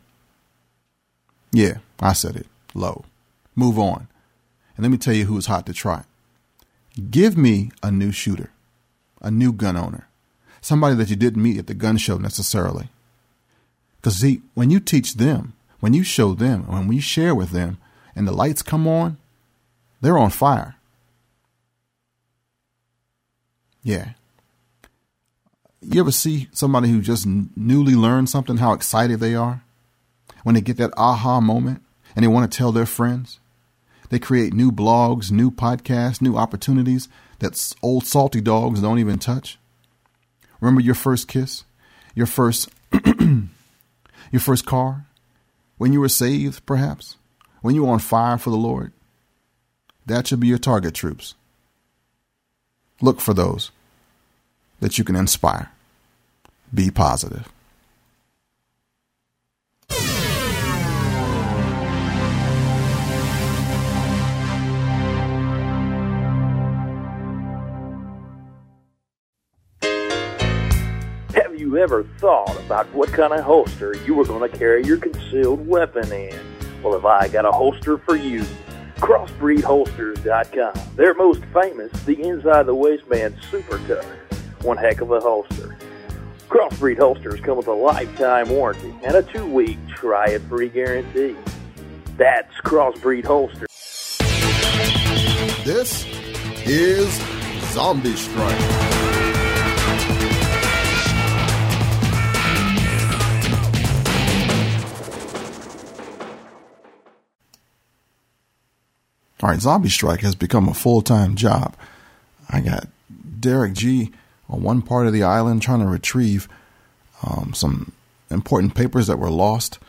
Yeah, 1.52 1.74
I 2.00 2.14
said 2.14 2.34
it. 2.34 2.48
Low. 2.74 3.04
Move 3.54 3.78
on. 3.78 4.08
And 4.76 4.82
let 4.82 4.90
me 4.90 4.98
tell 4.98 5.14
you 5.14 5.26
who's 5.26 5.46
hot 5.46 5.66
to 5.66 5.72
try. 5.72 6.02
Give 7.10 7.36
me 7.36 7.70
a 7.82 7.90
new 7.90 8.12
shooter, 8.12 8.50
a 9.20 9.30
new 9.30 9.52
gun 9.52 9.76
owner, 9.76 10.08
somebody 10.60 10.94
that 10.96 11.08
you 11.08 11.16
didn't 11.16 11.42
meet 11.42 11.58
at 11.58 11.66
the 11.66 11.74
gun 11.74 11.96
show 11.96 12.18
necessarily. 12.18 12.88
Because, 13.96 14.16
see, 14.16 14.42
when 14.54 14.70
you 14.70 14.80
teach 14.80 15.14
them, 15.14 15.54
when 15.80 15.94
you 15.94 16.02
show 16.02 16.34
them, 16.34 16.66
when 16.66 16.88
we 16.88 17.00
share 17.00 17.34
with 17.34 17.50
them, 17.50 17.78
and 18.14 18.28
the 18.28 18.32
lights 18.32 18.62
come 18.62 18.86
on, 18.86 19.16
they're 20.00 20.18
on 20.18 20.30
fire. 20.30 20.76
Yeah. 23.82 24.10
You 25.80 26.00
ever 26.00 26.12
see 26.12 26.48
somebody 26.52 26.88
who 26.88 27.00
just 27.00 27.26
newly 27.26 27.94
learned 27.94 28.28
something, 28.28 28.58
how 28.58 28.72
excited 28.72 29.18
they 29.18 29.34
are? 29.34 29.62
When 30.42 30.54
they 30.54 30.60
get 30.60 30.76
that 30.76 30.92
aha 30.96 31.40
moment 31.40 31.82
and 32.14 32.22
they 32.22 32.28
want 32.28 32.50
to 32.50 32.56
tell 32.56 32.72
their 32.72 32.86
friends? 32.86 33.38
They 34.12 34.18
create 34.18 34.52
new 34.52 34.70
blogs, 34.70 35.32
new 35.32 35.50
podcasts, 35.50 36.20
new 36.20 36.36
opportunities 36.36 37.08
that 37.38 37.74
old 37.80 38.04
salty 38.04 38.42
dogs 38.42 38.82
don't 38.82 38.98
even 38.98 39.18
touch. 39.18 39.58
Remember 40.60 40.82
your 40.82 40.94
first 40.94 41.28
kiss? 41.28 41.64
Your 42.14 42.26
first 42.26 42.68
your 44.30 44.40
first 44.40 44.66
car? 44.66 45.06
When 45.78 45.94
you 45.94 46.00
were 46.00 46.10
saved, 46.10 46.66
perhaps? 46.66 47.16
When 47.62 47.74
you 47.74 47.86
were 47.86 47.92
on 47.94 48.00
fire 48.00 48.36
for 48.36 48.50
the 48.50 48.56
Lord? 48.56 48.92
That 50.04 50.26
should 50.26 50.40
be 50.40 50.48
your 50.48 50.58
target 50.58 50.92
troops. 50.92 51.34
Look 53.00 53.18
for 53.18 53.32
those 53.32 53.70
that 54.80 54.98
you 54.98 55.04
can 55.04 55.16
inspire. 55.16 55.70
Be 56.74 56.90
positive. 56.90 57.50
Ever 71.82 72.04
thought 72.18 72.56
about 72.60 72.86
what 72.94 73.12
kind 73.12 73.32
of 73.32 73.40
holster 73.40 73.96
you 74.06 74.14
were 74.14 74.24
going 74.24 74.48
to 74.48 74.56
carry 74.56 74.84
your 74.84 74.98
concealed 74.98 75.66
weapon 75.66 76.10
in? 76.12 76.38
Well, 76.80 76.92
have 76.92 77.04
I 77.04 77.26
got 77.26 77.44
a 77.44 77.50
holster 77.50 77.98
for 77.98 78.14
you? 78.14 78.44
CrossbreedHolsters.com. 78.98 80.90
They're 80.94 81.14
most 81.14 81.42
famous, 81.52 81.90
the 82.04 82.22
inside 82.22 82.66
the 82.66 82.74
waistband 82.74 83.36
super 83.50 83.78
tuck. 83.88 84.04
One 84.62 84.76
heck 84.76 85.00
of 85.00 85.10
a 85.10 85.18
holster. 85.18 85.76
Crossbreed 86.48 86.98
holsters 86.98 87.40
come 87.40 87.56
with 87.56 87.66
a 87.66 87.72
lifetime 87.72 88.48
warranty 88.48 88.94
and 89.02 89.16
a 89.16 89.22
two 89.24 89.46
week 89.46 89.78
try 89.88 90.28
it 90.28 90.42
free 90.42 90.68
guarantee. 90.68 91.34
That's 92.16 92.54
Crossbreed 92.60 93.24
Holster. 93.24 93.66
This 95.64 96.06
is 96.64 97.08
Zombie 97.72 98.14
Strike. 98.14 98.91
All 109.42 109.48
right, 109.48 109.60
Zombie 109.60 109.88
Strike 109.88 110.20
has 110.20 110.36
become 110.36 110.68
a 110.68 110.74
full 110.74 111.02
time 111.02 111.34
job. 111.34 111.74
I 112.48 112.60
got 112.60 112.86
Derek 113.40 113.72
G 113.72 114.12
on 114.48 114.62
one 114.62 114.82
part 114.82 115.08
of 115.08 115.12
the 115.12 115.24
island 115.24 115.62
trying 115.62 115.80
to 115.80 115.86
retrieve 115.86 116.48
um, 117.26 117.52
some 117.52 117.92
important 118.30 118.74
papers 118.74 119.08
that 119.08 119.18
were 119.18 119.30
lost. 119.30 119.80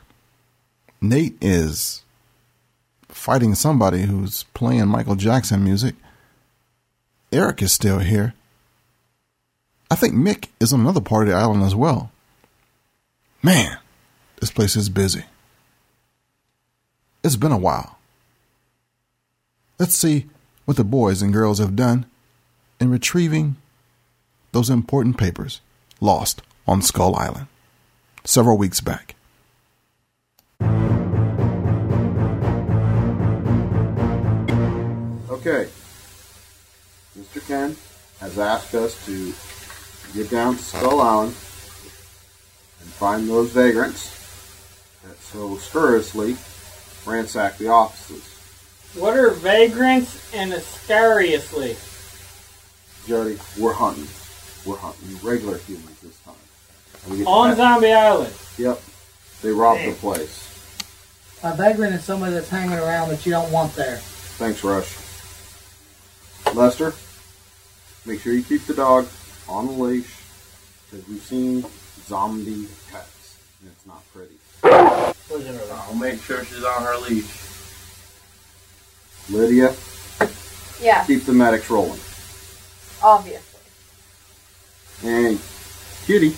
Nate 1.02 1.36
is 1.40 2.02
fighting 3.10 3.54
somebody 3.54 4.04
who's 4.04 4.44
playing 4.56 4.88
Michael 4.88 5.16
Jackson 5.16 5.64
music. 5.64 5.96
Eric 7.32 7.62
is 7.62 7.72
still 7.72 8.00
here. 8.00 8.34
I 9.92 9.96
think 9.96 10.16
Mick 10.16 10.48
is 10.60 10.74
on 10.74 10.80
another 10.80 11.02
part 11.02 11.28
of 11.28 11.34
the 11.34 11.38
island 11.38 11.62
as 11.62 11.76
well. 11.76 12.12
Man, 13.44 13.78
this 14.40 14.50
place 14.50 14.76
is 14.76 14.90
busy. 14.90 15.26
It's 17.24 17.36
been 17.36 17.52
a 17.52 17.58
while. 17.58 18.00
Let's 19.84 19.96
see 19.96 20.28
what 20.64 20.78
the 20.78 20.86
boys 20.86 21.22
and 21.22 21.34
girls 21.34 21.60
have 21.60 21.76
done 21.76 22.06
in 22.80 22.90
retrieving 22.90 23.58
those 24.54 24.70
important 24.70 25.18
papers 25.18 25.60
lost 26.00 26.42
on 26.66 26.82
Skull 26.82 27.18
Island 27.18 27.48
several 28.24 28.58
weeks 28.58 28.80
back. 28.80 29.16
Okay. 35.30 35.68
Mr. 37.20 37.46
Ken 37.46 37.76
has 38.22 38.40
asked 38.40 38.74
us 38.76 39.06
to 39.06 39.34
get 40.18 40.32
down 40.32 40.56
to 40.56 40.64
Skull 40.64 41.02
Island 41.02 41.34
and 42.80 42.90
find 42.90 43.28
those 43.28 43.52
vagrants 43.52 44.12
that 45.06 45.18
so 45.18 45.58
scurrilously 45.58 46.38
ransack 47.06 47.58
the 47.58 47.68
offices. 47.68 48.43
What 48.96 49.18
are 49.18 49.32
vagrants 49.32 50.32
and 50.34 50.54
ascariously? 50.54 51.76
Jody, 53.08 53.40
we're 53.60 53.74
hunting. 53.74 54.08
We're 54.66 54.78
hunting 54.78 55.18
regular 55.28 55.58
humans 55.58 56.00
this 56.02 56.18
time. 56.20 56.36
And 57.08 57.20
we 57.20 57.26
On 57.26 57.50
to- 57.50 57.56
Zombie 57.56 57.92
Island. 57.92 58.34
Yep. 58.58 58.80
They 59.42 59.52
robbed 59.52 59.84
the 59.86 59.94
place. 59.94 60.40
A 61.44 61.56
vagrant 61.56 61.96
is 61.96 62.04
somebody 62.06 62.34
that's 62.34 62.48
hanging 62.50 62.78
around 62.78 63.10
that 63.10 63.26
you 63.26 63.32
don't 63.32 63.52
want 63.52 63.76
there. 63.76 63.98
Thanks, 64.38 64.64
Rush. 64.64 64.96
Lester, 66.54 66.94
make 68.06 68.22
sure 68.22 68.32
you 68.34 68.44
keep 68.44 68.66
the 68.66 68.74
dog 68.74 69.08
on 69.50 69.66
the 69.66 69.74
leash 69.74 70.16
because 70.92 71.06
we've 71.10 71.24
seen 71.24 71.66
zombie 72.06 72.68
pets 72.92 73.38
and 73.62 73.72
it's 73.72 73.86
not 73.86 74.04
pretty. 74.14 74.36
I'll 74.64 75.96
make 75.96 76.22
sure 76.22 76.46
she's 76.46 76.64
on 76.64 76.84
her 76.84 76.98
leash. 77.10 77.26
Lydia, 79.30 79.74
Yeah, 80.82 81.06
keep 81.06 81.26
the 81.26 81.34
medics 81.34 81.70
rolling. 81.70 82.00
obviously. 83.02 83.60
And 85.04 85.40
Kitty, 86.06 86.36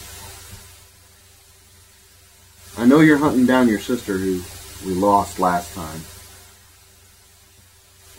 I 2.78 2.86
know 2.86 3.00
you're 3.00 3.18
hunting 3.18 3.46
down 3.46 3.68
your 3.68 3.80
sister 3.80 4.18
who 4.18 4.42
we 4.86 4.94
lost 4.94 5.40
last 5.40 5.74
time. 5.74 6.02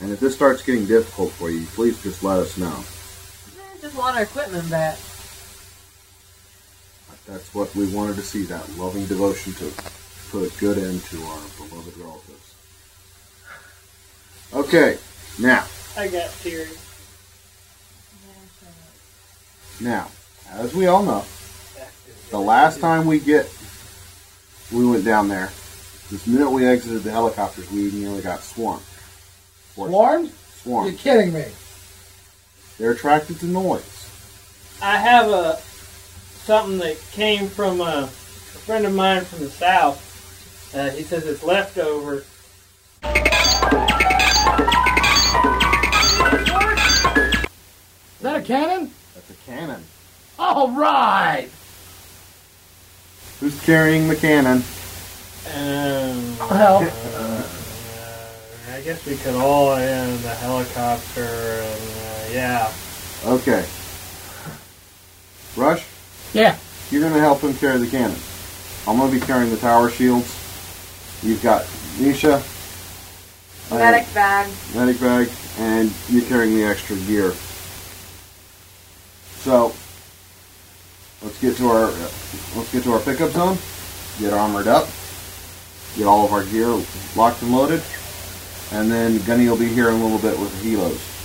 And 0.00 0.12
if 0.12 0.20
this 0.20 0.34
starts 0.34 0.62
getting 0.62 0.86
difficult 0.86 1.32
for 1.32 1.50
you, 1.50 1.66
please 1.66 2.00
just 2.02 2.22
let 2.22 2.38
us 2.38 2.56
know. 2.58 2.84
Eh, 3.58 3.78
Just 3.80 3.96
want 3.96 4.16
our 4.16 4.22
equipment 4.24 4.68
back. 4.70 4.98
That's 7.26 7.52
what 7.54 7.74
we 7.74 7.86
wanted 7.92 8.16
to 8.16 8.22
see, 8.22 8.44
that 8.44 8.68
loving 8.76 9.06
devotion 9.06 9.52
to 9.54 9.72
put 10.30 10.52
a 10.52 10.58
good 10.60 10.78
end 10.78 11.02
to 11.06 11.22
our 11.24 11.40
beloved 11.56 11.96
relatives. 11.96 12.54
Okay, 14.52 14.98
now, 15.38 15.66
I 15.96 16.08
got 16.08 16.30
tears. 16.40 16.76
now, 19.80 20.08
as 20.50 20.72
we 20.74 20.86
all 20.86 21.02
know, 21.02 21.24
the 22.30 22.38
last 22.38 22.80
time 22.80 23.06
we 23.06 23.18
get, 23.18 23.52
we 24.72 24.86
went 24.86 25.04
down 25.04 25.28
there, 25.28 25.50
this 26.10 26.26
minute 26.26 26.50
we 26.50 26.64
exited 26.64 27.02
the 27.02 27.10
helicopters, 27.10 27.70
we 27.70 27.90
nearly 27.90 28.22
got 28.22 28.42
swarmed. 28.42 28.82
Swarmed? 29.74 30.32
Swarmed. 30.62 30.90
You're 30.90 30.98
kidding 30.98 31.32
me. 31.32 31.46
They're 32.78 32.92
attracted 32.92 33.40
to 33.40 33.46
noise. 33.46 34.10
I 34.80 34.98
have 34.98 35.28
a 35.28 35.58
something 36.44 36.78
that 36.78 36.96
came 37.10 37.48
from 37.48 37.80
a, 37.80 38.04
a 38.04 38.06
friend 38.06 38.86
of 38.86 38.94
mine 38.94 39.24
from 39.24 39.40
the 39.40 39.50
south. 39.50 40.02
Uh, 40.74 40.90
he 40.90 41.02
says 41.02 41.26
it's 41.26 41.42
leftover. 41.42 42.24
that 48.26 48.36
a 48.36 48.42
cannon? 48.42 48.90
That's 49.14 49.30
a 49.30 49.34
cannon. 49.46 49.84
All 50.36 50.72
right. 50.72 51.48
Who's 53.38 53.58
carrying 53.62 54.08
the 54.08 54.16
cannon? 54.16 54.64
Um, 55.54 56.36
i 56.40 56.56
help. 56.56 56.82
Uh, 57.14 57.46
I 58.72 58.80
guess 58.80 59.06
we 59.06 59.16
could 59.16 59.36
all 59.36 59.76
in 59.76 60.20
the 60.22 60.34
helicopter. 60.34 61.22
And, 61.22 61.82
uh, 61.82 62.28
yeah. 62.32 62.72
Okay. 63.24 63.64
Rush. 65.54 65.86
Yeah. 66.34 66.58
You're 66.90 67.02
gonna 67.02 67.20
help 67.20 67.42
him 67.42 67.54
carry 67.54 67.78
the 67.78 67.86
cannon. 67.86 68.18
I'm 68.88 68.98
gonna 68.98 69.12
be 69.12 69.20
carrying 69.20 69.50
the 69.50 69.56
tower 69.56 69.88
shields. 69.88 70.34
You've 71.22 71.42
got 71.44 71.62
Nisha. 71.98 72.42
Medic 73.70 74.08
uh, 74.10 74.14
bag. 74.14 74.52
Medic 74.74 75.00
bag, 75.00 75.30
and 75.58 75.92
you're 76.08 76.24
carrying 76.24 76.56
the 76.56 76.64
extra 76.64 76.96
gear. 76.96 77.32
So 79.46 79.72
let's 81.22 81.40
get 81.40 81.56
to 81.58 81.68
our 81.68 81.86
let's 82.56 82.72
get 82.72 82.82
to 82.82 82.94
our 82.94 82.98
pickup 82.98 83.30
zone, 83.30 83.56
get 84.18 84.32
armored 84.32 84.66
up, 84.66 84.88
get 85.96 86.04
all 86.08 86.24
of 86.24 86.32
our 86.32 86.44
gear 86.46 86.66
locked 87.14 87.42
and 87.42 87.52
loaded, 87.52 87.80
and 88.72 88.90
then 88.90 89.18
Gunny 89.24 89.48
will 89.48 89.56
be 89.56 89.68
here 89.68 89.88
in 89.88 89.94
a 90.00 90.02
little 90.02 90.18
bit 90.18 90.36
with 90.36 90.50
the 90.60 90.74
helos. 90.74 91.15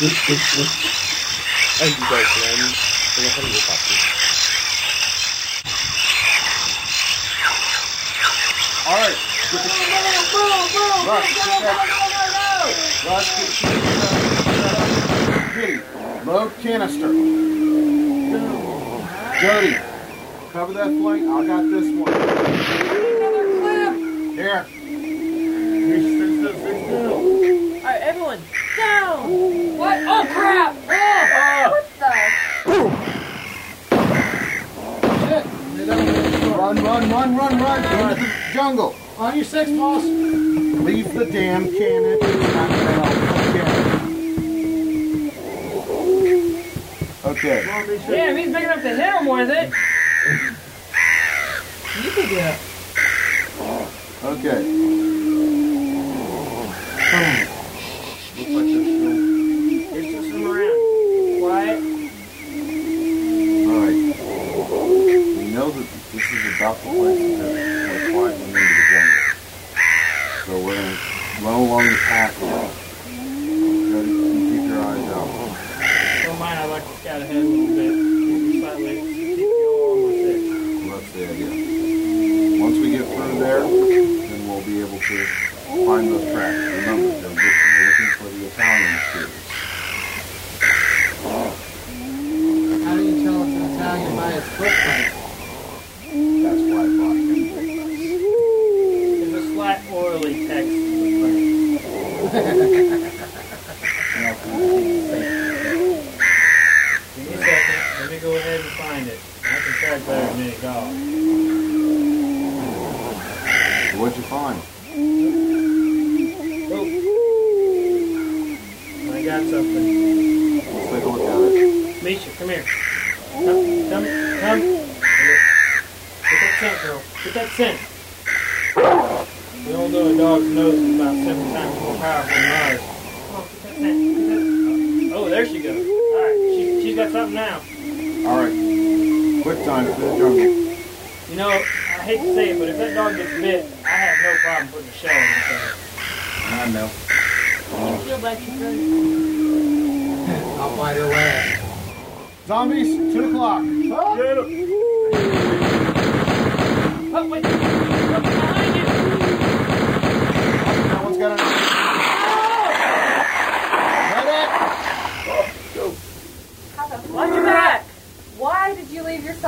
and 0.00 1.90
you 1.90 1.98
guys 2.06 2.30
learn 2.38 2.70
from. 3.18 3.98
Alright. 8.86 9.18
Go, 9.50 9.58
go, 9.58 10.86
Rush, 11.08 11.34
go, 11.34 11.50
go, 11.58 11.66
go, 11.66 12.70
Rush, 13.10 13.28
get 13.34 13.50
cover 20.52 20.74
that 20.74 20.90
flank. 21.00 21.26
I 21.26 21.46
got 21.46 21.62
this 21.70 21.88
one. 21.98 22.17
jungle. 38.58 38.92
On 39.18 39.36
your 39.36 39.44
six, 39.44 39.70
boss. 39.70 40.02
Leave 40.02 41.14
the 41.14 41.26
damn 41.26 41.66
cannon. 41.66 42.18
Okay. 47.24 47.64
Yeah, 47.64 48.30
if 48.30 48.36
he's 48.36 48.48
enough 48.48 48.82
to 48.82 48.88
hit 48.88 49.14
him 49.14 49.26
with 49.26 49.50
it. 49.50 49.72
You 52.02 52.10
can 52.10 52.28
get 52.28 52.54
it. 52.54 54.24
Okay. 54.24 55.07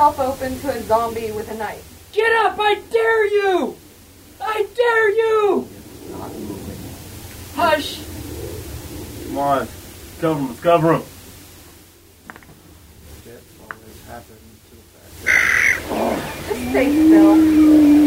open 0.01 0.59
to 0.61 0.69
a 0.69 0.81
zombie 0.83 1.31
with 1.31 1.51
a 1.51 1.55
knife. 1.55 2.09
Get 2.11 2.31
up! 2.43 2.57
I 2.59 2.81
dare 2.91 3.27
you! 3.27 3.77
I 4.41 4.65
dare 4.75 5.09
you! 5.11 5.67
Hush! 7.53 8.01
Come 9.27 9.37
on. 9.37 9.67
Cover 10.19 10.47
him. 10.47 10.55
Cover 10.57 10.93
him. 10.93 11.03
To 13.21 13.29
the 14.75 14.81
back. 15.97 16.17
Just 16.47 16.69
stay 16.71 16.91
still. 16.91 18.00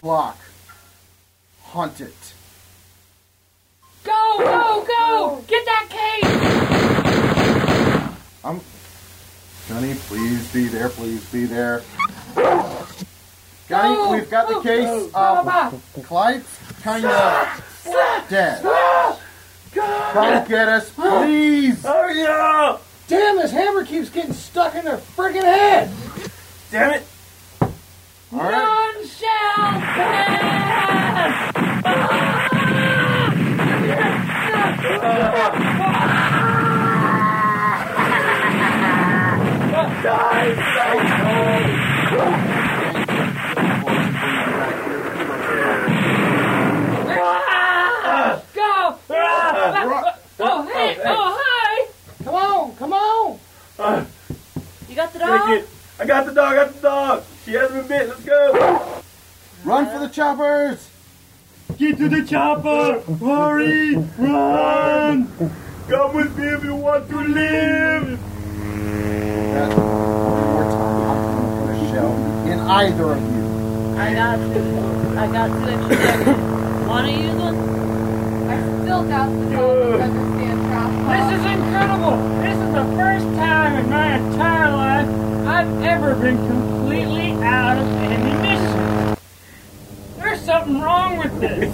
Block. 0.00 0.38
Hunt 1.64 2.00
it. 2.00 2.14
Go, 4.04 4.36
go, 4.38 4.86
go! 4.86 5.44
Get 5.46 5.64
that 5.66 5.86
case! 5.90 6.24
I'm. 8.44 8.56
Um, 8.56 8.60
Johnny, 9.68 9.94
please 9.94 10.52
be 10.52 10.68
there. 10.68 10.88
Please 10.88 11.24
be 11.30 11.44
there. 11.44 11.82
Johnny, 13.68 14.12
we've 14.12 14.30
got 14.30 14.48
the 14.48 14.60
case 14.62 14.86
go, 14.86 15.10
of 15.14 16.04
Clyde's 16.04 16.58
kind 16.82 17.04
of 17.04 18.24
dead. 18.30 18.62
Come 19.74 20.48
get 20.48 20.68
us, 20.68 20.90
please. 20.90 21.84
Oh 21.84 22.08
yeah! 22.08 22.78
Damn, 23.08 23.36
this 23.36 23.50
hammer 23.50 23.84
keeps 23.84 24.08
getting 24.08 24.32
stuck 24.32 24.74
in 24.74 24.84
their 24.84 24.96
freaking 24.96 25.42
head. 25.42 25.90
Damn 26.70 26.94
it! 26.94 27.06
All 27.60 28.38
I 56.00 56.06
got 56.06 56.26
the 56.26 56.32
dog, 56.32 56.52
I 56.52 56.54
got 56.54 56.74
the 56.74 56.80
dog. 56.80 57.24
She 57.44 57.52
hasn't 57.54 57.88
been 57.88 58.06
bit. 58.06 58.08
Let's 58.08 58.24
go. 58.24 59.02
Run 59.64 59.86
for 59.86 59.98
the 59.98 60.08
choppers. 60.08 60.88
Get 61.76 61.98
to 61.98 62.08
the 62.08 62.22
chopper. 62.24 63.00
Hurry. 63.20 63.96
Run. 64.18 65.28
Come 65.88 66.14
with 66.14 66.38
me 66.38 66.46
if 66.46 66.64
you 66.64 66.74
want 66.74 67.08
to 67.10 67.16
live. 67.16 68.20
That 69.52 69.76
one 69.76 70.48
more 70.48 70.64
time. 70.64 71.08
I'm 71.08 71.66
going 71.66 71.80
to 71.80 71.90
shell 71.90 72.12
in 72.46 72.58
either 72.60 73.12
of 73.12 73.22
you. 73.22 73.98
I 73.98 74.14
got 74.14 74.36
two. 74.36 75.18
I 75.18 75.26
got 75.26 75.48
two 75.48 75.68
extra 75.68 75.96
seconds. 75.96 76.86
Want 76.86 77.06
to 77.06 77.12
use 77.12 77.34
one? 77.34 77.56
I 78.48 78.82
still 78.82 79.02
doubt 79.08 79.30
the 79.30 79.50
dog 79.50 80.00
understand 80.00 80.58
trap 80.68 80.90
This 81.10 81.38
is 81.38 81.44
incredible! 81.52 82.16
This 82.40 82.56
is 82.56 82.72
the 82.72 82.84
first 82.96 83.26
time 83.36 83.76
in 83.76 83.90
my 83.90 84.16
entire 84.16 84.70
life 84.70 85.08
I've 85.46 85.82
ever 85.82 86.14
been 86.14 86.38
completely 86.48 87.32
out 87.44 87.76
of 87.76 87.86
ammunition. 87.88 88.87
There's 90.58 90.66
something 90.66 90.82
wrong 90.82 91.18
with 91.18 91.40
this. 91.40 91.72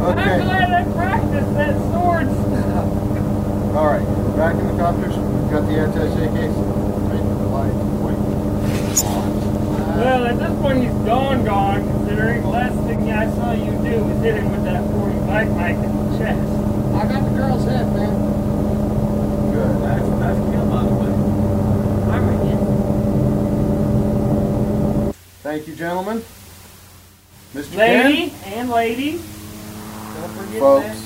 I'm 0.00 0.14
glad 0.14 0.70
I 0.70 0.84
practiced 0.92 1.54
that 1.54 1.74
sword 1.90 2.26
stuff. 2.30 2.86
All 3.74 3.86
right. 3.86 4.06
Back 4.36 4.54
in 4.54 4.66
the 4.68 4.74
copters. 4.80 5.16
We've 5.16 5.50
got 5.50 5.66
the 5.66 5.74
attaché 5.74 6.30
case. 6.30 6.54
Right. 7.10 7.24
Light. 7.50 7.74
Well, 9.96 10.26
at 10.26 10.38
this 10.38 10.60
point 10.60 10.78
he's 10.84 10.92
gone, 11.04 11.44
gone, 11.44 11.82
considering 11.82 12.42
the 12.42 12.48
last 12.48 12.76
thing 12.86 13.10
I 13.10 13.26
saw 13.34 13.52
you 13.52 13.72
do 13.82 14.04
was 14.04 14.22
hit 14.22 14.36
him 14.36 14.52
with 14.52 14.64
that 14.64 14.88
40 14.88 15.18
bike 15.26 15.50
mic 15.50 15.84
in 15.84 16.12
the 16.12 16.18
chest. 16.18 16.48
I 16.94 17.08
got 17.08 17.24
the 17.28 17.36
girl's 17.36 17.64
head, 17.64 17.92
man. 17.92 18.14
Good. 19.52 19.80
Nice, 19.80 20.06
nice 20.20 20.38
kill, 20.52 20.66
by 20.70 20.82
the 20.84 20.94
way. 20.94 21.10
Thank 25.50 25.66
you, 25.66 25.74
gentlemen. 25.74 26.22
Mr. 27.54 27.74
Lady 27.74 28.30
Ken? 28.30 28.52
and 28.54 28.70
lady. 28.70 29.10
Don't 29.14 30.30
forget 30.36 30.60
Folks. 30.60 30.86
that. 30.86 30.96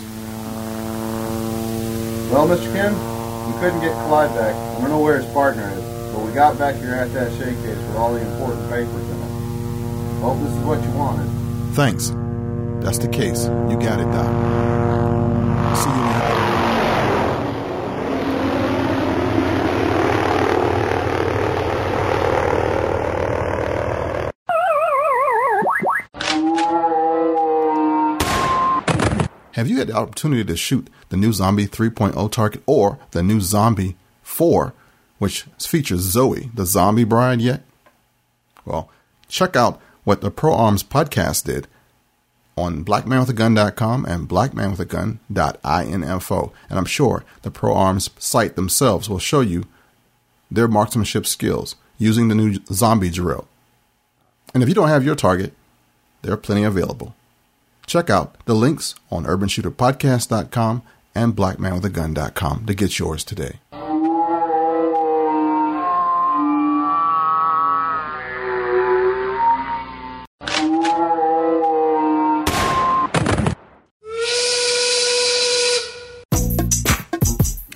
Well, 2.30 2.46
Mr. 2.48 2.70
Ken, 2.74 2.92
we 3.46 3.58
couldn't 3.58 3.80
get 3.80 3.94
Clyde 4.06 4.34
back. 4.36 4.54
We 4.76 4.82
don't 4.82 4.90
know 4.90 5.00
where 5.00 5.18
his 5.18 5.32
partner 5.32 5.70
is, 5.70 6.12
but 6.12 6.26
we 6.26 6.32
got 6.32 6.58
back 6.58 6.78
your 6.82 6.92
attaché 6.92 7.54
case 7.64 7.78
with 7.78 7.96
all 7.96 8.12
the 8.12 8.20
important 8.20 8.68
papers 8.68 8.92
in 8.92 9.16
it. 9.16 10.20
Hope 10.20 10.38
this 10.40 10.52
is 10.52 10.58
what 10.58 10.82
you 10.84 10.90
wanted. 10.90 11.26
Thanks. 11.74 12.12
That's 12.84 12.98
the 12.98 13.08
case. 13.08 13.46
You 13.46 13.78
got 13.78 13.98
it, 13.98 14.12
Doc. 14.12 14.28
See 15.78 15.88
you 15.88 15.96
later. 16.04 16.53
Have 29.54 29.68
you 29.68 29.78
had 29.78 29.86
the 29.86 29.94
opportunity 29.94 30.44
to 30.44 30.56
shoot 30.56 30.90
the 31.10 31.16
new 31.16 31.32
Zombie 31.32 31.68
3.0 31.68 32.32
target 32.32 32.60
or 32.66 32.98
the 33.12 33.22
new 33.22 33.40
Zombie 33.40 33.94
4, 34.24 34.74
which 35.18 35.42
features 35.60 36.00
Zoe, 36.00 36.50
the 36.52 36.66
zombie 36.66 37.04
bride, 37.04 37.40
yet? 37.40 37.62
Well, 38.64 38.90
check 39.28 39.54
out 39.54 39.80
what 40.02 40.22
the 40.22 40.32
Pro 40.32 40.52
Arms 40.52 40.82
podcast 40.82 41.44
did 41.44 41.68
on 42.56 42.84
blackmanwithagun.com 42.84 44.04
and 44.06 44.28
blackmanwithagun.info. 44.28 46.52
And 46.68 46.76
I'm 46.76 46.84
sure 46.84 47.24
the 47.42 47.52
Pro 47.52 47.74
Arms 47.74 48.10
site 48.18 48.56
themselves 48.56 49.08
will 49.08 49.20
show 49.20 49.40
you 49.40 49.66
their 50.50 50.66
marksmanship 50.66 51.26
skills 51.26 51.76
using 51.96 52.26
the 52.26 52.34
new 52.34 52.58
zombie 52.72 53.08
drill. 53.08 53.46
And 54.52 54.64
if 54.64 54.68
you 54.68 54.74
don't 54.74 54.88
have 54.88 55.04
your 55.04 55.14
target, 55.14 55.52
there 56.22 56.32
are 56.32 56.36
plenty 56.36 56.64
available. 56.64 57.14
Check 57.86 58.10
out 58.10 58.44
the 58.46 58.54
links 58.54 58.94
on 59.10 59.24
urbanshooterpodcast.com 59.24 60.82
and 61.14 61.36
blackmanwithagun.com 61.36 62.66
to 62.66 62.74
get 62.74 62.98
yours 62.98 63.24
today. 63.24 63.60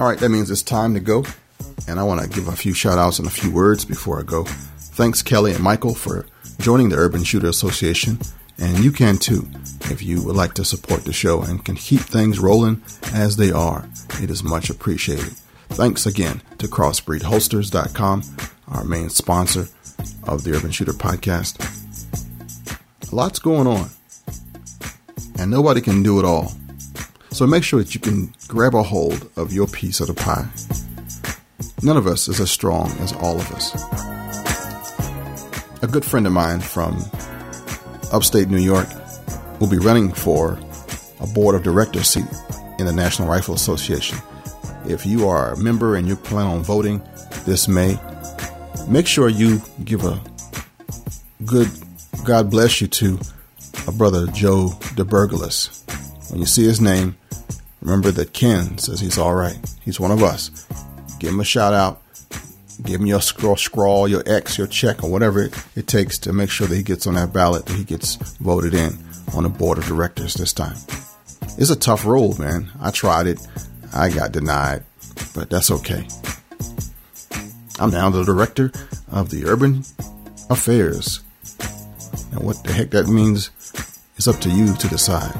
All 0.00 0.06
right, 0.06 0.18
that 0.20 0.28
means 0.28 0.48
it's 0.48 0.62
time 0.62 0.94
to 0.94 1.00
go. 1.00 1.24
And 1.88 1.98
I 1.98 2.04
want 2.04 2.20
to 2.20 2.28
give 2.28 2.46
a 2.46 2.52
few 2.52 2.72
shout 2.72 2.98
outs 2.98 3.18
and 3.18 3.26
a 3.26 3.32
few 3.32 3.50
words 3.50 3.84
before 3.84 4.20
I 4.20 4.22
go. 4.22 4.44
Thanks, 4.44 5.22
Kelly 5.22 5.52
and 5.52 5.62
Michael, 5.62 5.94
for 5.94 6.24
joining 6.60 6.90
the 6.90 6.96
Urban 6.96 7.24
Shooter 7.24 7.48
Association 7.48 8.18
and 8.58 8.84
you 8.84 8.90
can 8.90 9.18
too 9.18 9.48
if 9.84 10.02
you 10.02 10.22
would 10.22 10.36
like 10.36 10.54
to 10.54 10.64
support 10.64 11.04
the 11.04 11.12
show 11.12 11.42
and 11.42 11.64
can 11.64 11.76
keep 11.76 12.00
things 12.00 12.38
rolling 12.38 12.82
as 13.12 13.36
they 13.36 13.50
are. 13.50 13.88
It 14.20 14.30
is 14.30 14.42
much 14.42 14.68
appreciated. 14.68 15.34
Thanks 15.70 16.06
again 16.06 16.42
to 16.58 16.66
crossbreedholsters.com, 16.66 18.22
our 18.68 18.84
main 18.84 19.10
sponsor 19.10 19.68
of 20.24 20.44
the 20.44 20.56
Urban 20.56 20.70
Shooter 20.70 20.92
podcast. 20.92 21.64
Lots 23.12 23.38
going 23.38 23.66
on, 23.66 23.90
and 25.38 25.50
nobody 25.50 25.80
can 25.80 26.02
do 26.02 26.18
it 26.18 26.24
all. 26.24 26.52
So 27.30 27.46
make 27.46 27.62
sure 27.62 27.80
that 27.80 27.94
you 27.94 28.00
can 28.00 28.34
grab 28.48 28.74
a 28.74 28.82
hold 28.82 29.30
of 29.36 29.52
your 29.52 29.66
piece 29.66 30.00
of 30.00 30.08
the 30.08 30.14
pie. 30.14 30.48
None 31.82 31.96
of 31.96 32.06
us 32.06 32.26
is 32.26 32.40
as 32.40 32.50
strong 32.50 32.90
as 32.98 33.12
all 33.12 33.36
of 33.36 33.52
us. 33.52 33.74
A 35.82 35.86
good 35.86 36.04
friend 36.04 36.26
of 36.26 36.32
mine 36.32 36.60
from 36.60 36.98
upstate 38.12 38.48
New 38.48 38.58
York 38.58 38.88
will 39.60 39.68
be 39.68 39.78
running 39.78 40.12
for 40.12 40.58
a 41.20 41.26
board 41.26 41.54
of 41.54 41.62
directors 41.62 42.08
seat 42.08 42.26
in 42.78 42.86
the 42.86 42.92
National 42.92 43.28
Rifle 43.28 43.54
Association. 43.54 44.18
If 44.86 45.04
you 45.04 45.28
are 45.28 45.52
a 45.52 45.56
member 45.58 45.96
and 45.96 46.06
you 46.06 46.16
plan 46.16 46.46
on 46.46 46.62
voting 46.62 47.02
this 47.44 47.68
May, 47.68 47.98
make 48.88 49.06
sure 49.06 49.28
you 49.28 49.60
give 49.84 50.04
a 50.04 50.20
good 51.44 51.68
God 52.24 52.50
bless 52.50 52.80
you 52.80 52.88
to 52.88 53.18
a 53.86 53.92
brother 53.92 54.26
Joe 54.28 54.70
DeBergalis. 54.96 56.30
When 56.30 56.40
you 56.40 56.46
see 56.46 56.64
his 56.64 56.80
name, 56.80 57.16
remember 57.80 58.10
that 58.10 58.32
Ken 58.32 58.76
says 58.78 59.00
he's 59.00 59.18
all 59.18 59.34
right. 59.34 59.58
He's 59.82 59.98
one 59.98 60.10
of 60.10 60.22
us. 60.22 60.66
Give 61.18 61.30
him 61.30 61.40
a 61.40 61.44
shout 61.44 61.72
out. 61.72 62.02
Give 62.82 63.00
him 63.00 63.06
your 63.06 63.20
scroll, 63.20 63.56
scrawl, 63.56 64.08
your 64.08 64.22
X, 64.26 64.56
your 64.56 64.66
check, 64.66 65.02
or 65.02 65.10
whatever 65.10 65.42
it, 65.42 65.54
it 65.74 65.86
takes 65.86 66.18
to 66.20 66.32
make 66.32 66.50
sure 66.50 66.66
that 66.66 66.76
he 66.76 66.82
gets 66.82 67.06
on 67.06 67.14
that 67.14 67.32
ballot, 67.32 67.66
that 67.66 67.74
he 67.74 67.84
gets 67.84 68.16
voted 68.36 68.74
in 68.74 68.98
on 69.34 69.42
the 69.42 69.48
board 69.48 69.78
of 69.78 69.86
directors 69.86 70.34
this 70.34 70.52
time. 70.52 70.76
It's 71.58 71.70
a 71.70 71.76
tough 71.76 72.06
role, 72.06 72.36
man. 72.38 72.70
I 72.80 72.90
tried 72.90 73.26
it. 73.26 73.44
I 73.92 74.10
got 74.10 74.32
denied, 74.32 74.84
but 75.34 75.50
that's 75.50 75.70
okay. 75.70 76.06
I'm 77.80 77.90
now 77.90 78.10
the 78.10 78.24
director 78.24 78.70
of 79.10 79.30
the 79.30 79.44
Urban 79.46 79.84
Affairs. 80.50 81.20
And 82.32 82.42
what 82.42 82.62
the 82.64 82.72
heck 82.72 82.90
that 82.90 83.08
means 83.08 83.50
is 84.16 84.28
up 84.28 84.40
to 84.40 84.50
you 84.50 84.74
to 84.74 84.88
decide. 84.88 85.34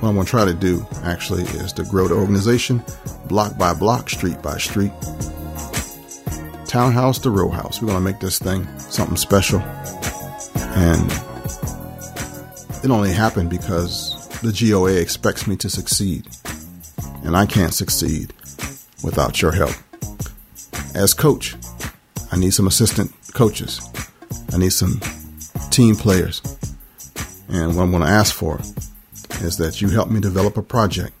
What 0.00 0.08
I'm 0.08 0.14
going 0.14 0.26
to 0.26 0.30
try 0.30 0.44
to 0.44 0.54
do, 0.54 0.86
actually, 1.02 1.42
is 1.42 1.72
to 1.74 1.84
grow 1.84 2.08
the 2.08 2.14
organization 2.14 2.82
block 3.26 3.56
by 3.56 3.74
block, 3.74 4.10
street 4.10 4.42
by 4.42 4.58
street, 4.58 4.92
townhouse 6.70 7.18
to 7.18 7.30
row 7.30 7.48
house. 7.48 7.82
We're 7.82 7.88
going 7.88 7.98
to 7.98 8.12
make 8.12 8.20
this 8.20 8.38
thing 8.38 8.64
something 8.78 9.16
special. 9.16 9.58
And 10.54 11.10
it 12.84 12.90
only 12.92 13.12
happened 13.12 13.50
because 13.50 14.28
the 14.38 14.52
GOA 14.52 14.92
expects 14.92 15.48
me 15.48 15.56
to 15.56 15.68
succeed. 15.68 16.28
And 17.24 17.36
I 17.36 17.44
can't 17.46 17.74
succeed 17.74 18.32
without 19.02 19.42
your 19.42 19.50
help. 19.50 19.74
As 20.94 21.12
coach, 21.12 21.56
I 22.30 22.36
need 22.36 22.54
some 22.54 22.68
assistant 22.68 23.12
coaches. 23.34 23.80
I 24.52 24.58
need 24.58 24.72
some 24.72 25.00
team 25.70 25.96
players. 25.96 26.40
And 27.48 27.74
what 27.74 27.82
I'm 27.82 27.90
going 27.90 28.04
to 28.04 28.08
ask 28.08 28.32
for 28.32 28.60
is 29.40 29.56
that 29.56 29.80
you 29.80 29.88
help 29.88 30.08
me 30.08 30.20
develop 30.20 30.56
a 30.56 30.62
project 30.62 31.14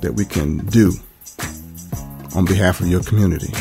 that 0.00 0.14
we 0.14 0.24
can 0.24 0.66
do 0.66 0.94
on 2.34 2.46
behalf 2.46 2.80
of 2.80 2.88
your 2.88 3.04
community. 3.04 3.52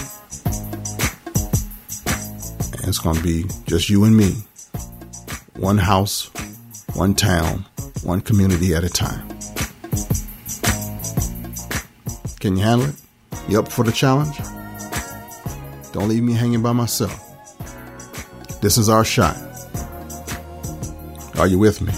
It's 2.89 2.97
going 2.97 3.17
to 3.17 3.21
be 3.21 3.45
just 3.67 3.88
you 3.88 4.04
and 4.04 4.17
me. 4.17 4.32
One 5.58 5.78
house, 5.78 6.32
one 6.95 7.13
town, 7.13 7.67
one 8.02 8.19
community 8.19 8.73
at 8.73 8.84
a 8.84 8.89
time. 8.89 9.30
Can 12.39 12.58
you 12.58 12.63
handle 12.63 12.89
it? 12.89 12.95
You 13.47 13.60
up 13.60 13.71
for 13.71 13.86
the 13.86 13.91
challenge? 13.91 14.36
Don't 15.93 16.10
leave 16.10 16.23
me 16.23 16.34
hanging 16.34 16.63
by 16.63 16.71
myself. 16.71 17.13
This 18.60 18.80
is 18.80 18.89
our 18.89 19.06
shot. 19.06 19.38
Are 21.38 21.45
you 21.45 21.60
with 21.60 21.82
me? 21.82 21.93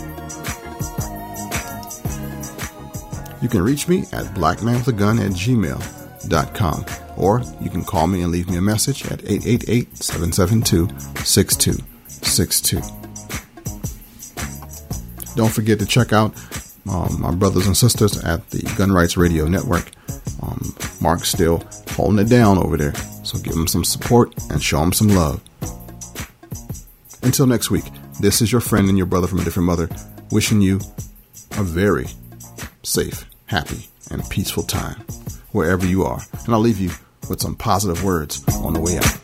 You 3.42 3.48
can 3.48 3.62
reach 3.62 3.88
me 3.88 4.00
at 4.12 4.26
blackmanwithagun 4.36 5.26
at 5.26 5.32
gmail.com 5.32 7.01
or 7.22 7.42
you 7.62 7.70
can 7.70 7.84
call 7.86 8.08
me 8.08 8.24
and 8.24 8.32
leave 8.32 8.50
me 8.50 8.58
a 8.58 8.62
message 8.62 9.06
at 9.06 9.24
888 9.24 9.96
772 9.96 10.90
6262. 11.24 12.82
Don't 15.36 15.54
forget 15.54 15.80
to 15.80 15.86
check 15.86 16.12
out 16.12 16.34
um, 16.90 17.22
my 17.22 17.32
brothers 17.32 17.68
and 17.68 17.78
sisters 17.78 18.22
at 18.24 18.50
the 18.50 18.64
Gun 18.76 18.92
Rights 18.92 19.16
Radio 19.16 19.48
Network. 19.48 19.92
Um, 20.42 20.76
Mark's 21.00 21.30
still 21.30 21.64
holding 21.92 22.20
it 22.20 22.30
down 22.30 22.58
over 22.58 22.76
there, 22.76 22.96
so 23.24 23.38
give 23.38 23.54
him 23.54 23.68
some 23.68 23.84
support 23.84 24.34
and 24.50 24.62
show 24.62 24.82
him 24.82 24.92
some 24.92 25.10
love. 25.10 25.42
Until 27.22 27.46
next 27.46 27.70
week, 27.70 27.86
this 28.20 28.42
is 28.42 28.52
your 28.52 28.62
friend 28.62 28.90
and 28.90 28.98
your 28.98 29.06
brother 29.06 29.28
from 29.28 29.40
a 29.40 29.44
different 29.44 29.68
mother, 29.68 29.88
wishing 30.32 30.60
you 30.60 30.80
a 31.52 31.64
very 31.64 32.08
safe, 32.84 33.26
happy, 33.46 33.88
and 34.10 34.28
peaceful 34.30 34.64
time 34.64 35.00
wherever 35.52 35.86
you 35.86 36.04
are. 36.04 36.22
And 36.46 36.54
I'll 36.54 36.60
leave 36.60 36.80
you 36.80 36.92
with 37.30 37.42
some 37.42 37.56
positive 37.56 38.04
words 38.04 38.44
on 38.64 38.74
the 38.74 38.80
way 38.80 38.98
out. 38.98 39.18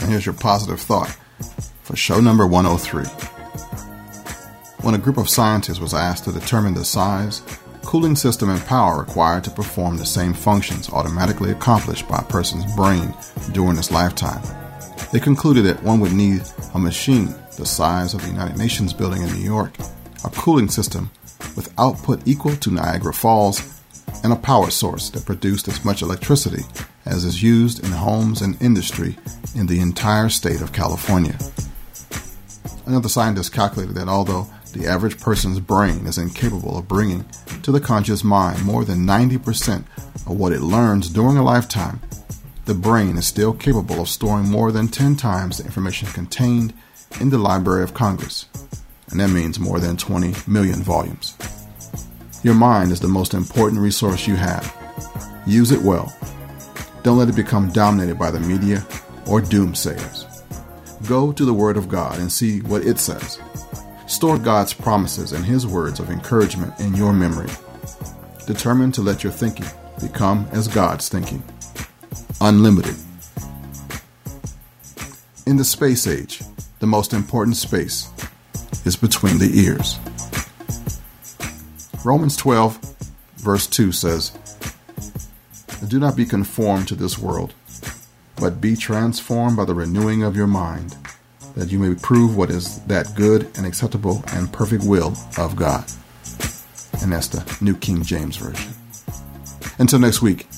And 0.00 0.10
here's 0.10 0.26
your 0.26 0.34
positive 0.34 0.80
thought 0.80 1.16
for 1.82 1.96
show 1.96 2.20
number 2.20 2.46
103. 2.46 3.04
When 4.82 4.94
a 4.94 4.98
group 4.98 5.16
of 5.16 5.28
scientists 5.28 5.78
was 5.78 5.94
asked 5.94 6.24
to 6.24 6.32
determine 6.32 6.74
the 6.74 6.84
size, 6.84 7.42
cooling 7.84 8.16
system, 8.16 8.48
and 8.48 8.60
power 8.64 8.98
required 9.00 9.44
to 9.44 9.50
perform 9.50 9.96
the 9.96 10.06
same 10.06 10.32
functions 10.32 10.88
automatically 10.90 11.50
accomplished 11.52 12.08
by 12.08 12.18
a 12.18 12.24
person's 12.24 12.64
brain 12.74 13.14
during 13.52 13.76
its 13.76 13.90
lifetime, 13.90 14.42
they 15.12 15.20
concluded 15.20 15.64
that 15.66 15.82
one 15.82 16.00
would 16.00 16.12
need 16.12 16.42
a 16.74 16.78
machine 16.78 17.34
the 17.58 17.66
size 17.66 18.14
of 18.14 18.22
the 18.22 18.28
United 18.28 18.56
Nations 18.56 18.92
building 18.92 19.22
in 19.22 19.32
New 19.32 19.44
York, 19.44 19.76
a 20.24 20.30
cooling 20.30 20.68
system 20.68 21.10
with 21.54 21.72
output 21.78 22.26
equal 22.26 22.56
to 22.56 22.70
Niagara 22.70 23.12
Falls, 23.12 23.80
and 24.24 24.32
a 24.32 24.36
power 24.36 24.70
source 24.70 25.10
that 25.10 25.26
produced 25.26 25.68
as 25.68 25.84
much 25.84 26.02
electricity 26.02 26.62
as 27.04 27.24
is 27.24 27.42
used 27.42 27.84
in 27.84 27.90
homes 27.90 28.40
and 28.40 28.60
industry 28.62 29.16
in 29.54 29.66
the 29.66 29.80
entire 29.80 30.28
state 30.28 30.60
of 30.60 30.72
California. 30.72 31.36
Another 32.86 33.08
scientist 33.08 33.52
calculated 33.52 33.94
that 33.94 34.08
although 34.08 34.48
the 34.72 34.86
average 34.86 35.20
person's 35.20 35.60
brain 35.60 36.06
is 36.06 36.18
incapable 36.18 36.78
of 36.78 36.88
bringing 36.88 37.24
to 37.62 37.70
the 37.70 37.80
conscious 37.80 38.24
mind 38.24 38.64
more 38.64 38.84
than 38.84 39.06
90% 39.06 39.84
of 40.26 40.30
what 40.30 40.52
it 40.52 40.60
learns 40.60 41.08
during 41.10 41.36
a 41.36 41.44
lifetime, 41.44 42.00
the 42.64 42.74
brain 42.74 43.16
is 43.18 43.26
still 43.26 43.52
capable 43.52 44.00
of 44.00 44.08
storing 44.08 44.48
more 44.48 44.70
than 44.70 44.88
10 44.88 45.16
times 45.16 45.58
the 45.58 45.64
information 45.64 46.08
contained 46.08 46.72
in 47.20 47.30
the 47.30 47.38
Library 47.38 47.82
of 47.82 47.94
Congress, 47.94 48.46
and 49.10 49.18
that 49.18 49.30
means 49.30 49.58
more 49.58 49.80
than 49.80 49.96
20 49.96 50.34
million 50.46 50.82
volumes. 50.82 51.36
Your 52.42 52.54
mind 52.54 52.92
is 52.92 53.00
the 53.00 53.08
most 53.08 53.34
important 53.34 53.80
resource 53.80 54.26
you 54.26 54.36
have. 54.36 54.74
Use 55.46 55.72
it 55.72 55.82
well. 55.82 56.16
Don't 57.02 57.18
let 57.18 57.28
it 57.28 57.36
become 57.36 57.70
dominated 57.72 58.18
by 58.18 58.30
the 58.30 58.40
media 58.40 58.86
or 59.26 59.40
doomsayers. 59.40 60.28
Go 61.08 61.32
to 61.32 61.44
the 61.44 61.54
Word 61.54 61.76
of 61.76 61.88
God 61.88 62.20
and 62.20 62.30
see 62.30 62.60
what 62.60 62.86
it 62.86 62.98
says. 62.98 63.40
Store 64.06 64.38
God's 64.38 64.72
promises 64.72 65.32
and 65.32 65.44
His 65.44 65.66
words 65.66 65.98
of 65.98 66.10
encouragement 66.10 66.78
in 66.78 66.94
your 66.94 67.12
memory. 67.12 67.50
Determine 68.46 68.92
to 68.92 69.02
let 69.02 69.24
your 69.24 69.32
thinking 69.32 69.66
become 70.00 70.46
as 70.52 70.68
God's 70.68 71.08
thinking. 71.08 71.42
Unlimited. 72.44 72.96
In 75.46 75.58
the 75.58 75.64
space 75.64 76.08
age, 76.08 76.42
the 76.80 76.88
most 76.88 77.12
important 77.12 77.56
space 77.56 78.08
is 78.84 78.96
between 78.96 79.38
the 79.38 79.48
ears. 79.54 80.00
Romans 82.04 82.36
12, 82.36 82.80
verse 83.36 83.68
2 83.68 83.92
says, 83.92 84.32
Do 85.86 86.00
not 86.00 86.16
be 86.16 86.24
conformed 86.24 86.88
to 86.88 86.96
this 86.96 87.16
world, 87.16 87.54
but 88.34 88.60
be 88.60 88.74
transformed 88.74 89.56
by 89.56 89.64
the 89.64 89.74
renewing 89.74 90.24
of 90.24 90.34
your 90.34 90.48
mind, 90.48 90.96
that 91.54 91.70
you 91.70 91.78
may 91.78 91.94
prove 91.94 92.36
what 92.36 92.50
is 92.50 92.80
that 92.86 93.14
good 93.14 93.56
and 93.56 93.64
acceptable 93.64 94.24
and 94.32 94.52
perfect 94.52 94.82
will 94.82 95.14
of 95.38 95.54
God. 95.54 95.84
And 97.02 97.12
that's 97.12 97.28
the 97.28 97.58
New 97.60 97.76
King 97.76 98.02
James 98.02 98.36
Version. 98.36 98.72
Until 99.78 100.00
next 100.00 100.22
week, 100.22 100.48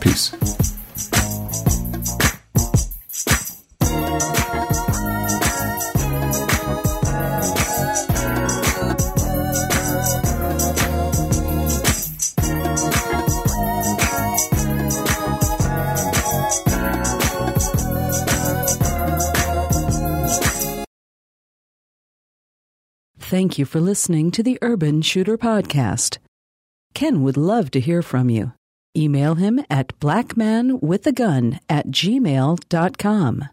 peace. 0.00 0.61
Thank 23.52 23.58
you 23.58 23.66
for 23.66 23.80
listening 23.80 24.30
to 24.30 24.42
the 24.42 24.58
Urban 24.62 25.02
Shooter 25.02 25.36
Podcast. 25.36 26.16
Ken 26.94 27.22
would 27.22 27.36
love 27.36 27.70
to 27.72 27.80
hear 27.80 28.00
from 28.00 28.30
you. 28.30 28.54
Email 28.96 29.34
him 29.34 29.62
at 29.68 29.88
blackmanwithagun 30.00 31.58
at 31.68 31.88
gmail.com. 31.88 33.48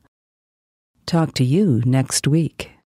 Talk 1.06 1.34
to 1.34 1.44
you 1.44 1.82
next 1.84 2.28
week. 2.30 2.72